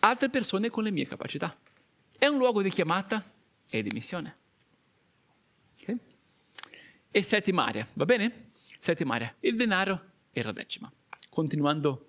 altre 0.00 0.28
persone 0.28 0.70
con 0.70 0.84
le 0.84 0.92
mie 0.92 1.06
capacità. 1.06 1.56
È 2.16 2.26
un 2.26 2.38
luogo 2.38 2.62
di 2.62 2.70
chiamata 2.70 3.28
e 3.68 3.82
di 3.82 3.90
missione. 3.92 4.36
Okay? 5.80 5.98
E 7.10 7.22
settima 7.22 7.66
area, 7.66 7.86
va 7.94 8.04
bene? 8.04 8.50
Settima 8.78 9.14
area, 9.14 9.34
il 9.40 9.56
denaro 9.56 10.12
e 10.30 10.42
la 10.42 10.52
decima. 10.52 10.92
Continuando 11.28 12.05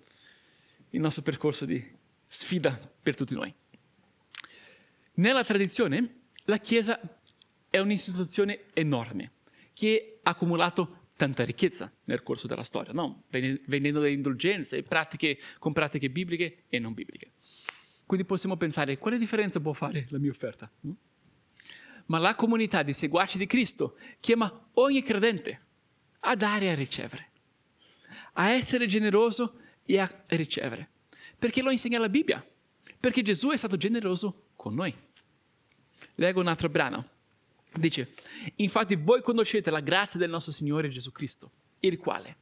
il 0.90 1.00
nostro 1.00 1.22
percorso 1.22 1.64
di 1.64 1.82
sfida 2.26 2.78
per 3.02 3.14
tutti 3.14 3.34
noi. 3.34 3.52
Nella 5.14 5.44
tradizione 5.44 6.20
la 6.44 6.58
Chiesa 6.58 7.00
è 7.68 7.78
un'istituzione 7.78 8.64
enorme 8.72 9.32
che 9.72 10.20
ha 10.22 10.30
accumulato 10.30 11.06
tanta 11.16 11.44
ricchezza 11.44 11.92
nel 12.04 12.22
corso 12.22 12.46
della 12.46 12.62
storia, 12.62 12.92
no? 12.92 13.24
venendo 13.28 14.00
dalle 14.00 14.12
indulgenze 14.12 14.82
pratiche, 14.82 15.38
con 15.58 15.72
pratiche 15.72 16.10
bibliche 16.10 16.64
e 16.68 16.78
non 16.78 16.94
bibliche. 16.94 17.32
Quindi 18.06 18.24
possiamo 18.24 18.56
pensare 18.56 18.96
quale 18.98 19.18
differenza 19.18 19.60
può 19.60 19.72
fare 19.72 20.06
la 20.10 20.18
mia 20.18 20.30
offerta? 20.30 20.70
No? 20.80 20.96
Ma 22.06 22.18
la 22.18 22.34
comunità 22.36 22.82
di 22.82 22.92
seguaci 22.92 23.36
di 23.36 23.46
Cristo 23.46 23.96
chiama 24.20 24.68
ogni 24.74 25.02
credente 25.02 25.60
a 26.20 26.34
dare 26.34 26.66
e 26.66 26.70
a 26.70 26.74
ricevere, 26.74 27.30
a 28.34 28.50
essere 28.50 28.86
generoso 28.86 29.60
e 29.90 29.98
a 29.98 30.24
ricevere, 30.26 30.86
perché 31.38 31.62
lo 31.62 31.70
insegna 31.70 31.98
la 31.98 32.10
Bibbia, 32.10 32.46
perché 33.00 33.22
Gesù 33.22 33.48
è 33.48 33.56
stato 33.56 33.78
generoso 33.78 34.48
con 34.54 34.74
noi. 34.74 34.94
Leggo 36.16 36.40
un 36.40 36.46
altro 36.46 36.68
brano. 36.68 37.08
Dice, 37.72 38.12
infatti 38.56 38.96
voi 38.96 39.22
conoscete 39.22 39.70
la 39.70 39.80
grazia 39.80 40.18
del 40.18 40.28
nostro 40.28 40.52
Signore 40.52 40.90
Gesù 40.90 41.10
Cristo, 41.10 41.50
il 41.80 41.96
quale, 41.96 42.36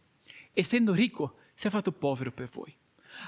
essendo 0.53 0.93
ricco, 0.93 1.37
si 1.55 1.69
è 1.69 1.71
fatto 1.71 1.93
povero 1.93 2.33
per 2.33 2.49
voi, 2.49 2.75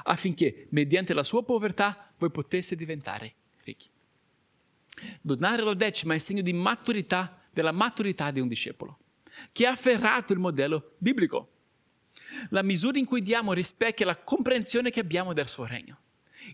affinché 0.04 0.66
mediante 0.70 1.14
la 1.14 1.22
sua 1.22 1.44
povertà 1.44 2.12
voi 2.18 2.32
poteste 2.32 2.74
diventare 2.74 3.34
ricchi. 3.62 3.88
Donare 5.20 5.62
la 5.62 5.74
decima 5.74 6.14
è 6.14 6.18
segno 6.18 6.42
di 6.42 6.52
maturità 6.52 7.40
della 7.52 7.72
maturità 7.72 8.32
di 8.32 8.40
un 8.40 8.48
discepolo, 8.48 8.98
che 9.52 9.64
ha 9.64 9.70
afferrato 9.70 10.32
il 10.32 10.40
modello 10.40 10.94
biblico. 10.98 11.52
La 12.50 12.62
misura 12.62 12.98
in 12.98 13.04
cui 13.04 13.22
diamo 13.22 13.52
rispecchia 13.52 14.06
la 14.06 14.16
comprensione 14.16 14.90
che 14.90 15.00
abbiamo 15.00 15.32
del 15.32 15.48
suo 15.48 15.64
regno. 15.64 15.98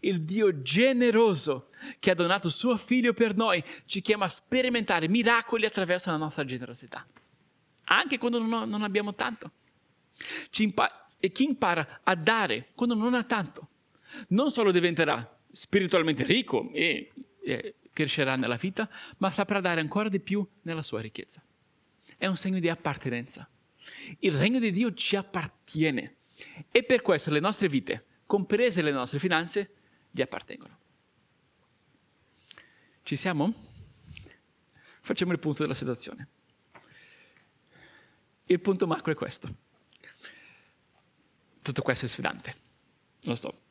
Il 0.01 0.23
Dio 0.23 0.63
generoso 0.63 1.69
che 2.01 2.11
ha 2.11 2.15
donato 2.15 2.51
suo 2.51 2.77
figlio 2.77 3.13
per 3.13 3.37
noi 3.37 3.63
ci 3.87 4.01
chiama 4.01 4.25
a 4.25 4.29
sperimentare 4.29 5.09
miracoli 5.09 5.67
attraverso 5.67 6.11
la 6.11 6.17
nostra 6.17 6.45
generosità, 6.45 7.07
anche 7.85 8.19
quando 8.19 8.41
non, 8.41 8.83
abbiamo 8.83 9.15
tanto. 9.15 9.51
Impa- 10.59 11.09
e 11.19 11.31
chi 11.33 11.45
impara 11.45 12.01
a 12.03 12.15
dare 12.15 12.69
quando 12.75 12.95
non 12.95 13.15
ha 13.15 13.23
tanto, 13.23 13.69
non 14.29 14.51
solo 14.51 14.73
diventerà 14.73 15.39
spiritualmente 15.51 16.25
ricco 16.25 16.71
e, 16.73 17.11
e 17.41 17.75
crescerà 17.93 18.37
nella 18.37 18.57
vita, 18.57 18.89
ma 19.19 19.31
saprà 19.31 19.61
dare 19.61 19.81
ancora 19.81 20.09
di 20.09 20.21
più 20.21 20.47
nella 20.63 20.83
sua 20.83 21.01
ricchezza. 21.01 21.43
È 22.17 22.27
un 22.27 22.37
segno 22.37 22.59
di 22.59 22.69
appartenenza. 22.69 23.49
Il 24.21 24.33
regno 24.33 24.59
di 24.59 24.73
Dio 24.73 24.93
ci 24.95 25.17
appartiene 25.17 26.17
e 26.71 26.83
per 26.83 27.03
questo 27.03 27.31
le 27.31 27.41
nostre 27.41 27.69
vite, 27.69 28.05
comprese 28.27 28.83
le 28.83 28.93
nostre 28.93 29.19
finanze, 29.19 29.75
gli 30.11 30.23
appartengono. 30.23 30.79
Ci 33.03 33.17
siamo? 33.17 33.53
Facciamo 35.01 35.33
il 35.33 35.39
punto 35.39 35.63
della 35.63 35.75
situazione. 35.75 36.29
Il 38.47 38.61
punto 38.61 38.87
macro 38.87 39.13
è 39.13 39.15
questo. 39.15 39.55
Tutto 41.63 41.83
questo 41.83 42.05
è 42.05 42.09
sfidante, 42.09 42.57
lo 43.23 43.35
so. 43.35 43.63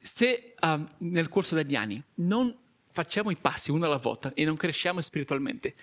Se 0.00 0.54
um, 0.60 0.86
nel 0.98 1.28
corso 1.28 1.54
degli 1.54 1.74
anni 1.74 2.02
non 2.14 2.56
facciamo 2.90 3.30
i 3.30 3.36
passi 3.36 3.70
uno 3.70 3.84
alla 3.84 3.98
volta 3.98 4.32
e 4.32 4.44
non 4.44 4.56
cresciamo 4.56 5.02
spiritualmente, 5.02 5.76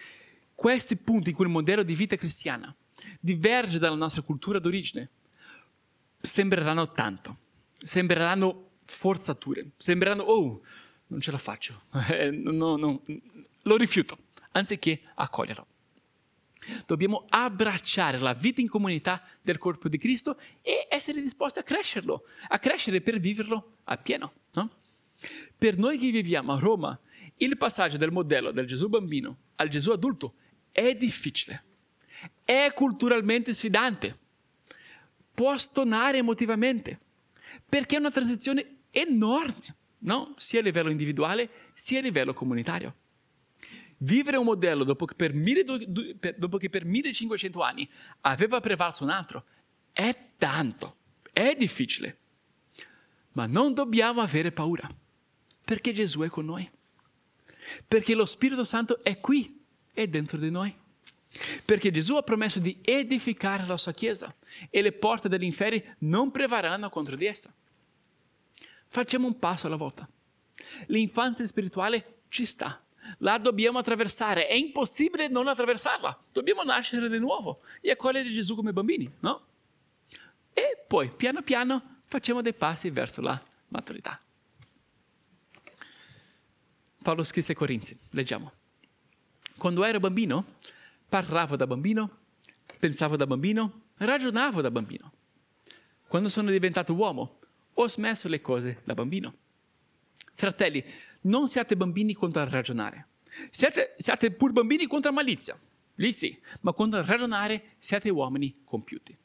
questi 0.56 0.96
punti 0.96 1.30
in 1.30 1.36
cui 1.36 1.46
il 1.46 1.52
modello 1.52 1.84
di 1.84 1.94
vita 1.94 2.16
cristiana 2.16 2.74
diverge 3.20 3.78
dalla 3.78 3.96
nostra 3.96 4.22
cultura 4.22 4.58
d'origine 4.58 5.10
sembreranno 6.22 6.92
tanto, 6.92 7.38
sembreranno 7.78 8.70
forzature, 8.86 9.72
sembreranno, 9.78 10.24
oh, 10.24 10.62
non 11.08 11.20
ce 11.20 11.32
la 11.32 11.38
faccio, 11.38 11.84
no, 12.32 12.78
no, 12.78 13.02
lo 13.64 13.78
rifiuto, 13.78 14.18
anziché 14.52 15.02
accoglierlo. 15.16 15.68
Dobbiamo 16.88 17.26
abbracciare 17.30 18.18
la 18.18 18.34
vita 18.34 18.60
in 18.60 18.68
comunità 18.68 19.22
del 19.40 19.60
corpo 19.60 19.88
di 19.88 20.00
Cristo 20.00 20.40
e 20.64 20.88
essere 20.90 21.22
disposti 21.22 21.60
a 21.60 21.64
crescerlo, 21.64 22.24
a 22.48 22.58
crescere 22.58 23.02
per 23.02 23.20
viverlo 23.20 23.74
appieno. 23.84 24.34
No? 24.54 24.72
Per 25.56 25.78
noi 25.78 26.00
che 26.00 26.10
viviamo 26.10 26.54
a 26.54 26.60
Roma, 26.60 27.00
il 27.38 27.56
passaggio 27.58 27.98
del 27.98 28.12
modello 28.12 28.50
del 28.52 28.66
Gesù 28.66 28.90
bambino 28.90 29.38
al 29.58 29.68
Gesù 29.68 29.92
adulto 29.92 30.34
è 30.76 30.94
difficile, 30.94 31.64
è 32.44 32.70
culturalmente 32.76 33.54
sfidante, 33.54 34.18
può 35.34 35.58
stonare 35.58 36.18
emotivamente, 36.18 37.00
perché 37.68 37.96
è 37.96 38.00
una 38.00 38.12
transizione 38.12 38.80
enorme, 38.92 39.76
no? 40.00 40.34
sia 40.36 40.60
a 40.60 40.64
livello 40.64 40.90
individuale 40.90 41.50
sia 41.74 42.00
a 42.00 42.02
livello 42.02 42.34
comunitario. 42.34 42.94
Vivere 44.00 44.36
un 44.36 44.44
modello 44.44 44.84
dopo 44.84 45.06
che, 45.06 45.16
per, 45.16 45.34
1200, 45.34 46.34
dopo 46.36 46.58
che 46.58 46.70
per 46.70 46.84
1500 46.84 47.62
anni 47.62 47.90
aveva 48.22 48.60
prevalso 48.60 49.06
un 49.06 49.12
altro 49.12 49.46
è 49.94 50.32
tanto, 50.38 50.98
è 51.32 51.56
difficile. 51.58 52.18
Ma 53.32 53.46
non 53.46 53.74
dobbiamo 53.74 54.20
avere 54.20 54.52
paura, 54.52 54.90
perché 55.64 55.94
Gesù 55.94 56.20
è 56.20 56.28
con 56.28 56.44
noi. 56.44 56.70
Perché 57.88 58.14
lo 58.14 58.26
Spirito 58.26 58.66
Santo 58.66 59.02
è 59.02 59.22
qui 59.22 59.64
è 59.96 60.06
dentro 60.08 60.38
di 60.38 60.52
noi. 60.52 60.76
Perché 61.66 61.90
Gesù 61.92 62.16
ha 62.16 62.22
promesso 62.22 62.60
di 62.60 62.78
edificare 62.82 63.66
la 63.66 63.78
sua 63.78 63.92
Chiesa 63.92 64.34
e 64.70 64.82
le 64.82 64.92
porte 64.92 65.28
dell'inferno 65.28 65.82
non 66.00 66.30
prevarranno 66.30 66.90
contro 66.90 67.16
di 67.16 67.26
essa. 67.26 67.52
Facciamo 68.88 69.26
un 69.28 69.40
passo 69.40 69.68
alla 69.68 69.76
volta. 69.76 70.08
L'infanzia 70.88 71.46
spirituale 71.46 72.20
ci 72.30 72.46
sta, 72.46 72.82
la 73.20 73.38
dobbiamo 73.38 73.80
attraversare, 73.80 74.48
è 74.48 74.54
impossibile 74.54 75.28
non 75.28 75.48
attraversarla, 75.48 76.24
dobbiamo 76.32 76.64
nascere 76.64 77.10
di 77.10 77.20
nuovo 77.20 77.62
e 77.82 77.92
accogliere 77.92 78.30
Gesù 78.30 78.56
come 78.56 78.72
bambini, 78.72 79.12
no? 79.20 79.46
E 80.54 80.84
poi, 80.88 81.14
piano 81.16 81.42
piano, 81.42 82.00
facciamo 82.06 82.42
dei 82.42 82.54
passi 82.54 82.90
verso 82.90 83.22
la 83.22 83.42
maturità. 83.70 84.20
Paolo 87.02 87.24
scrisse 87.24 87.52
ai 87.52 87.58
Corinzi, 87.58 87.98
leggiamo. 88.12 88.52
Quando 89.58 89.84
ero 89.84 90.00
bambino, 90.00 90.46
parlavo 91.08 91.56
da 91.56 91.66
bambino, 91.66 92.18
pensavo 92.78 93.16
da 93.16 93.26
bambino, 93.26 93.82
ragionavo 93.98 94.62
da 94.62 94.70
bambino. 94.70 95.12
Quando 96.08 96.30
sono 96.30 96.52
diventato 96.52 96.94
uomo, 96.94 97.40
ho 97.74 97.88
smesso 97.88 98.28
le 98.28 98.42
cose 98.42 98.82
da 98.84 98.94
bambino. 98.94 99.34
Fratelli, 100.36 100.84
non 101.22 101.48
siate 101.48 101.76
bambini 101.76 102.14
contro 102.14 102.42
il 102.42 102.50
ragionare. 102.50 103.08
Siate, 103.50 103.96
siate 103.98 104.32
pur 104.32 104.52
bambini 104.52 104.88
contro 104.88 105.10
la 105.12 105.18
malizia. 105.18 105.60
Lì 105.96 106.12
sì, 106.12 106.38
ma 106.62 106.74
contro 106.74 107.00
il 107.00 107.06
ragionare 107.06 107.76
siate 107.78 108.10
uomini 108.10 108.62
compiuti. 108.64 109.18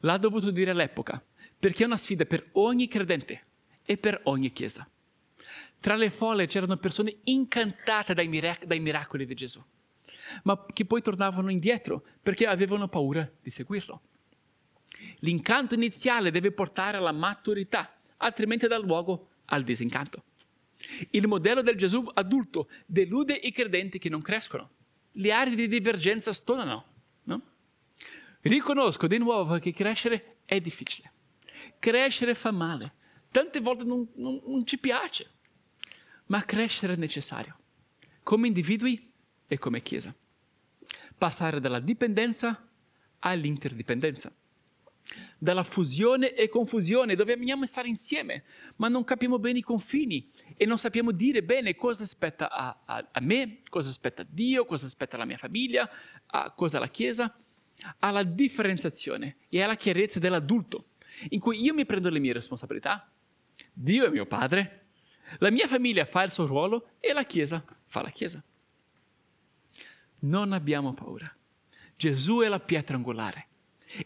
L'ha 0.00 0.16
dovuto 0.16 0.50
dire 0.50 0.70
all'epoca, 0.70 1.22
perché 1.58 1.84
è 1.84 1.86
una 1.86 1.96
sfida 1.96 2.24
per 2.24 2.48
ogni 2.52 2.88
credente 2.88 3.44
e 3.84 3.96
per 3.98 4.20
ogni 4.24 4.52
chiesa. 4.52 4.88
Tra 5.82 5.96
le 5.96 6.10
folle 6.10 6.46
c'erano 6.46 6.76
persone 6.76 7.16
incantate 7.24 8.14
dai, 8.14 8.28
mirac- 8.28 8.66
dai 8.66 8.78
miracoli 8.78 9.26
di 9.26 9.34
Gesù, 9.34 9.60
ma 10.44 10.64
che 10.72 10.84
poi 10.84 11.02
tornavano 11.02 11.50
indietro 11.50 12.04
perché 12.22 12.46
avevano 12.46 12.86
paura 12.86 13.28
di 13.42 13.50
seguirlo. 13.50 14.00
L'incanto 15.18 15.74
iniziale 15.74 16.30
deve 16.30 16.52
portare 16.52 16.98
alla 16.98 17.10
maturità, 17.10 17.98
altrimenti 18.18 18.68
dà 18.68 18.78
luogo 18.78 19.30
al 19.46 19.64
disincanto. 19.64 20.22
Il 21.10 21.26
modello 21.26 21.62
del 21.62 21.74
Gesù 21.74 22.08
adulto 22.14 22.68
delude 22.86 23.34
i 23.34 23.50
credenti 23.50 23.98
che 23.98 24.08
non 24.08 24.22
crescono. 24.22 24.70
Le 25.10 25.32
aree 25.32 25.56
di 25.56 25.66
divergenza 25.66 26.32
stonano. 26.32 26.84
No? 27.24 27.42
Riconosco 28.42 29.08
di 29.08 29.18
nuovo 29.18 29.58
che 29.58 29.72
crescere 29.72 30.36
è 30.44 30.60
difficile. 30.60 31.10
Crescere 31.80 32.36
fa 32.36 32.52
male. 32.52 32.94
Tante 33.32 33.58
volte 33.58 33.82
non, 33.82 34.06
non, 34.14 34.40
non 34.46 34.64
ci 34.64 34.78
piace 34.78 35.40
ma 36.32 36.42
crescere 36.46 36.94
è 36.94 36.96
necessario, 36.96 37.58
come 38.22 38.46
individui 38.46 39.12
e 39.46 39.58
come 39.58 39.82
Chiesa. 39.82 40.14
Passare 41.18 41.60
dalla 41.60 41.78
dipendenza 41.78 42.70
all'interdipendenza, 43.18 44.34
dalla 45.36 45.62
fusione 45.62 46.32
e 46.32 46.48
confusione, 46.48 47.16
dove 47.16 47.34
amiamo 47.34 47.66
stare 47.66 47.88
insieme, 47.88 48.44
ma 48.76 48.88
non 48.88 49.04
capiamo 49.04 49.38
bene 49.38 49.58
i 49.58 49.62
confini 49.62 50.30
e 50.56 50.64
non 50.64 50.78
sappiamo 50.78 51.10
dire 51.10 51.42
bene 51.42 51.74
cosa 51.74 52.04
aspetta 52.04 52.50
a, 52.50 52.80
a, 52.82 53.08
a 53.12 53.20
me, 53.20 53.58
cosa 53.68 53.90
aspetta 53.90 54.22
a 54.22 54.26
Dio, 54.26 54.64
cosa 54.64 54.86
aspetta 54.86 55.16
alla 55.16 55.26
mia 55.26 55.36
famiglia, 55.36 55.86
a 56.24 56.50
cosa 56.52 56.78
la 56.78 56.88
Chiesa, 56.88 57.38
alla 57.98 58.22
differenziazione 58.22 59.36
e 59.50 59.60
alla 59.60 59.76
chiarezza 59.76 60.18
dell'adulto, 60.18 60.92
in 61.28 61.40
cui 61.40 61.60
io 61.60 61.74
mi 61.74 61.84
prendo 61.84 62.08
le 62.08 62.20
mie 62.20 62.32
responsabilità, 62.32 63.12
Dio 63.74 64.06
è 64.06 64.08
mio 64.08 64.24
padre, 64.24 64.81
la 65.38 65.50
mia 65.50 65.66
famiglia 65.66 66.04
fa 66.04 66.22
il 66.22 66.32
suo 66.32 66.46
ruolo 66.46 66.88
e 67.00 67.12
la 67.12 67.24
Chiesa 67.24 67.64
fa 67.86 68.02
la 68.02 68.10
Chiesa. 68.10 68.42
Non 70.20 70.52
abbiamo 70.52 70.94
paura. 70.94 71.34
Gesù 71.96 72.40
è 72.40 72.48
la 72.48 72.60
pietra 72.60 72.96
angolare 72.96 73.48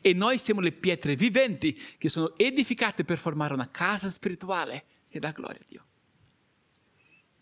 e 0.01 0.13
noi 0.13 0.39
siamo 0.39 0.61
le 0.61 0.73
pietre 0.73 1.15
viventi 1.15 1.73
che 1.99 2.09
sono 2.09 2.37
edificate 2.37 3.05
per 3.05 3.19
formare 3.19 3.55
una 3.55 3.71
casa 3.71 4.09
spirituale 4.09 4.85
che 5.09 5.19
dà 5.19 5.31
gloria 5.31 5.61
a 5.61 5.65
Dio. 5.69 5.85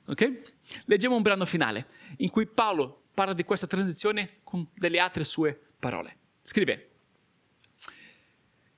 Ok? 0.07 0.53
Leggiamo 0.85 1.17
un 1.17 1.23
brano 1.23 1.47
finale 1.47 1.87
in 2.19 2.31
cui 2.31 2.47
Paolo 2.47 3.05
parla 3.15 3.33
di 3.33 3.45
questa 3.45 3.67
transizione 3.67 4.41
con 4.43 4.69
delle 4.75 4.99
altre 4.99 5.25
sue 5.25 5.59
parole. 5.79 6.19
Scrive, 6.43 6.91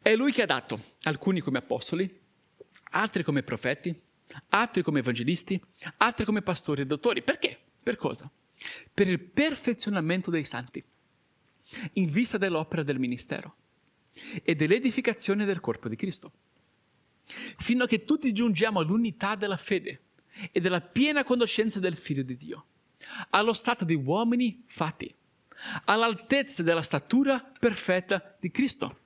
è 0.01 0.14
lui 0.14 0.31
che 0.31 0.43
ha 0.43 0.47
dato 0.47 0.81
alcuni 1.03 1.41
come 1.41 1.59
apostoli, 1.59 2.20
altri 2.91 3.24
come 3.24 3.43
profeti, 3.43 4.01
altri 4.49 4.83
come 4.83 5.01
evangelisti, 5.01 5.61
altri 5.99 6.24
come 6.24 6.43
pastori 6.43 6.83
e 6.83 6.87
dottori. 6.87 7.22
Perché? 7.22 7.59
Per 7.83 7.97
cosa? 7.97 8.31
Per 8.93 9.09
il 9.09 9.20
perfezionamento 9.20 10.31
dei 10.31 10.45
santi, 10.45 10.83
in 11.95 12.07
vista 12.09 12.39
dell'opera 12.39 12.83
del 12.83 12.99
ministero 12.99 13.57
e 14.43 14.55
dell'edificazione 14.55 15.45
del 15.45 15.61
corpo 15.61 15.89
di 15.89 15.97
Cristo, 15.97 16.33
fino 17.24 17.85
a 17.85 17.87
che 17.87 18.05
tutti 18.05 18.33
giungiamo 18.33 18.81
all'unità 18.81 19.35
della 19.35 19.57
fede 19.57 20.01
e 20.53 20.61
della 20.61 20.81
piena 20.81 21.24
conoscenza 21.24 21.81
del 21.81 21.97
Figlio 21.97 22.22
di 22.22 22.37
Dio, 22.37 22.66
allo 23.31 23.53
stato 23.53 23.85
di 23.85 23.95
uomini 23.95 24.64
fatti, 24.66 25.12
all'altezza 25.85 26.62
della 26.62 26.83
statura 26.83 27.41
perfetta 27.41 28.37
di 28.39 28.51
Cristo, 28.51 29.01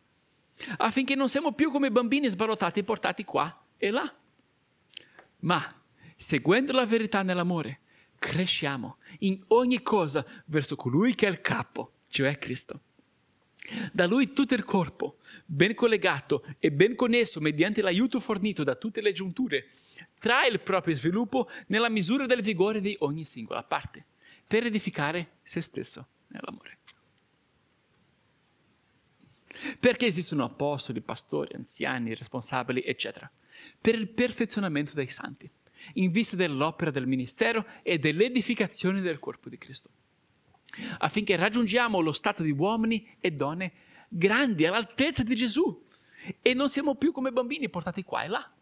affinché 0.79 1.15
non 1.15 1.29
siamo 1.29 1.53
più 1.53 1.71
come 1.71 1.91
bambini 1.91 2.29
sballottati 2.29 2.81
e 2.81 2.85
portati 2.85 3.25
qua 3.25 3.65
e 3.77 3.91
là 3.91 4.15
ma 5.41 5.83
seguendo 6.17 6.73
la 6.73 6.87
verità 6.87 7.23
nell'amore, 7.23 7.81
cresciamo 8.19 8.99
in 9.21 9.43
ogni 9.49 9.83
cosa 9.83 10.25
verso 10.47 10.77
colui 10.77 11.15
che 11.15 11.27
è 11.27 11.31
il 11.31 11.41
capo, 11.41 11.93
cioè 12.09 12.39
Cristo. 12.39 12.83
Da 13.93 14.07
lui 14.07 14.33
tutto 14.33 14.55
il 14.55 14.65
corpo, 14.65 15.19
ben 15.45 15.75
collegato 15.75 16.45
e 16.59 16.73
ben 16.73 16.95
connesso 16.95 17.41
mediante 17.41 17.83
l'aiuto 17.83 18.19
fornito 18.19 18.65
da 18.65 18.75
tutte 18.75 19.01
le 19.01 19.13
giunture, 19.13 19.69
trae 20.19 20.49
il 20.49 20.61
proprio 20.61 20.95
sviluppo 20.95 21.49
nella 21.69 21.89
misura 21.89 22.27
del 22.27 22.43
vigore 22.43 22.81
di 22.81 22.97
ogni 23.01 23.25
singola 23.25 23.63
parte, 23.63 24.05
per 24.47 24.67
edificare 24.67 25.39
se 25.43 25.61
stesso 25.61 26.07
nell'amore. 26.29 26.79
Perché 29.79 30.07
esistono 30.07 30.45
apostoli, 30.45 31.01
pastori, 31.01 31.55
anziani, 31.55 32.15
responsabili, 32.15 32.83
eccetera? 32.83 33.31
Per 33.81 33.95
il 33.95 34.09
perfezionamento 34.09 34.95
dei 34.95 35.09
santi, 35.09 35.51
in 35.95 36.11
vista 36.11 36.37
dell'opera 36.37 36.91
del 36.91 37.07
ministero 37.07 37.67
e 37.83 37.99
dell'edificazione 37.99 39.01
del 39.01 39.19
corpo 39.19 39.49
di 39.49 39.59
Cristo 39.59 39.91
affinché 40.99 41.37
raggiungiamo 41.37 42.01
lo 42.01 42.13
stato 42.13 42.43
di 42.43 42.51
uomini 42.51 43.17
e 43.21 43.31
donne 43.31 43.73
grandi, 44.09 44.67
all'altezza 44.67 45.23
di 45.23 45.35
Gesù. 45.35 45.87
E 46.43 46.55
non 46.55 46.69
siamo 46.69 46.97
più 46.97 47.13
come 47.13 47.33
bambini 47.33 47.69
portati 47.69 48.03
qua 48.03 48.25
e 48.25 48.29
là. 48.29 48.53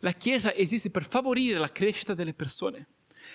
La 0.00 0.12
Chiesa 0.12 0.54
esiste 0.54 0.90
per 0.90 1.04
favorire 1.04 1.58
la 1.58 1.72
crescita 1.72 2.14
delle 2.14 2.34
persone, 2.34 2.86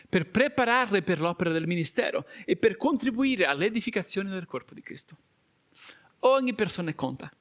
per 0.07 0.29
prepararle 0.29 1.01
per 1.01 1.19
l'opera 1.19 1.51
del 1.51 1.65
ministero 1.65 2.25
e 2.45 2.55
per 2.55 2.77
contribuire 2.77 3.45
all'edificazione 3.45 4.29
del 4.29 4.45
corpo 4.45 4.73
di 4.73 4.81
Cristo. 4.81 5.17
Ogni 6.19 6.53
persona 6.53 6.93
conta. 6.93 7.31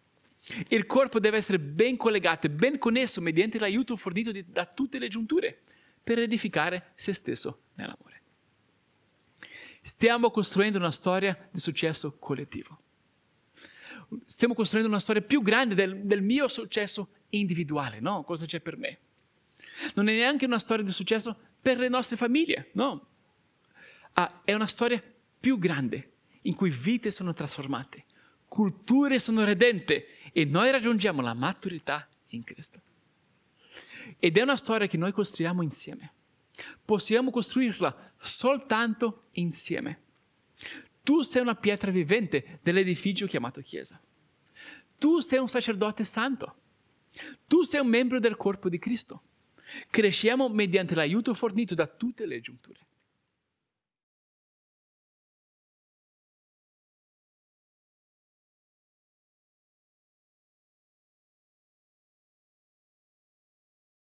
Il 0.68 0.86
corpo 0.86 1.18
deve 1.20 1.36
essere 1.36 1.58
ben 1.58 1.96
collegato 1.96 2.46
e 2.46 2.50
ben 2.50 2.78
connesso 2.78 3.20
mediante 3.20 3.58
l'aiuto 3.58 3.96
fornito 3.96 4.32
di, 4.32 4.44
da 4.48 4.64
tutte 4.66 4.98
le 4.98 5.08
giunture 5.08 5.60
per 6.02 6.18
edificare 6.18 6.92
se 6.94 7.12
stesso 7.12 7.62
nell'amore. 7.74 8.22
Stiamo 9.82 10.30
costruendo 10.30 10.78
una 10.78 10.90
storia 10.90 11.48
di 11.50 11.60
successo 11.60 12.16
collettivo. 12.18 12.80
Stiamo 14.24 14.54
costruendo 14.54 14.88
una 14.88 15.00
storia 15.00 15.20
più 15.20 15.42
grande 15.42 15.74
del, 15.74 16.00
del 16.04 16.22
mio 16.22 16.48
successo 16.48 17.08
individuale, 17.30 18.00
no? 18.00 18.24
Cosa 18.24 18.46
c'è 18.46 18.60
per 18.60 18.76
me? 18.76 18.98
Non 19.94 20.08
è 20.08 20.14
neanche 20.14 20.46
una 20.46 20.58
storia 20.58 20.84
di 20.84 20.92
successo 20.92 21.36
per 21.60 21.78
le 21.78 21.88
nostre 21.88 22.16
famiglie, 22.16 22.70
no? 22.72 23.06
Ah, 24.14 24.40
è 24.44 24.54
una 24.54 24.66
storia 24.66 25.02
più 25.40 25.58
grande 25.58 26.12
in 26.42 26.54
cui 26.54 26.70
vite 26.70 27.10
sono 27.10 27.32
trasformate, 27.32 28.04
culture 28.48 29.18
sono 29.18 29.44
redente 29.44 30.08
e 30.32 30.44
noi 30.44 30.70
raggiungiamo 30.70 31.20
la 31.22 31.34
maturità 31.34 32.08
in 32.28 32.42
Cristo. 32.42 32.80
Ed 34.18 34.36
è 34.36 34.42
una 34.42 34.56
storia 34.56 34.86
che 34.86 34.96
noi 34.96 35.12
costruiamo 35.12 35.62
insieme. 35.62 36.12
Possiamo 36.84 37.30
costruirla 37.30 38.12
soltanto 38.18 39.24
insieme. 39.32 40.00
Tu 41.02 41.22
sei 41.22 41.42
una 41.42 41.54
pietra 41.54 41.90
vivente 41.90 42.58
dell'edificio 42.62 43.26
chiamato 43.26 43.60
Chiesa. 43.60 44.00
Tu 44.98 45.20
sei 45.20 45.38
un 45.38 45.48
sacerdote 45.48 46.04
santo. 46.04 46.56
Tu 47.46 47.62
sei 47.62 47.80
un 47.80 47.86
membro 47.86 48.18
del 48.18 48.36
corpo 48.36 48.68
di 48.68 48.78
Cristo. 48.78 49.22
Cresciamo 49.90 50.48
mediante 50.48 50.94
l'aiuto 50.94 51.34
fornito 51.34 51.74
da 51.74 51.86
tutte 51.86 52.26
le 52.26 52.40
giunture. 52.40 52.80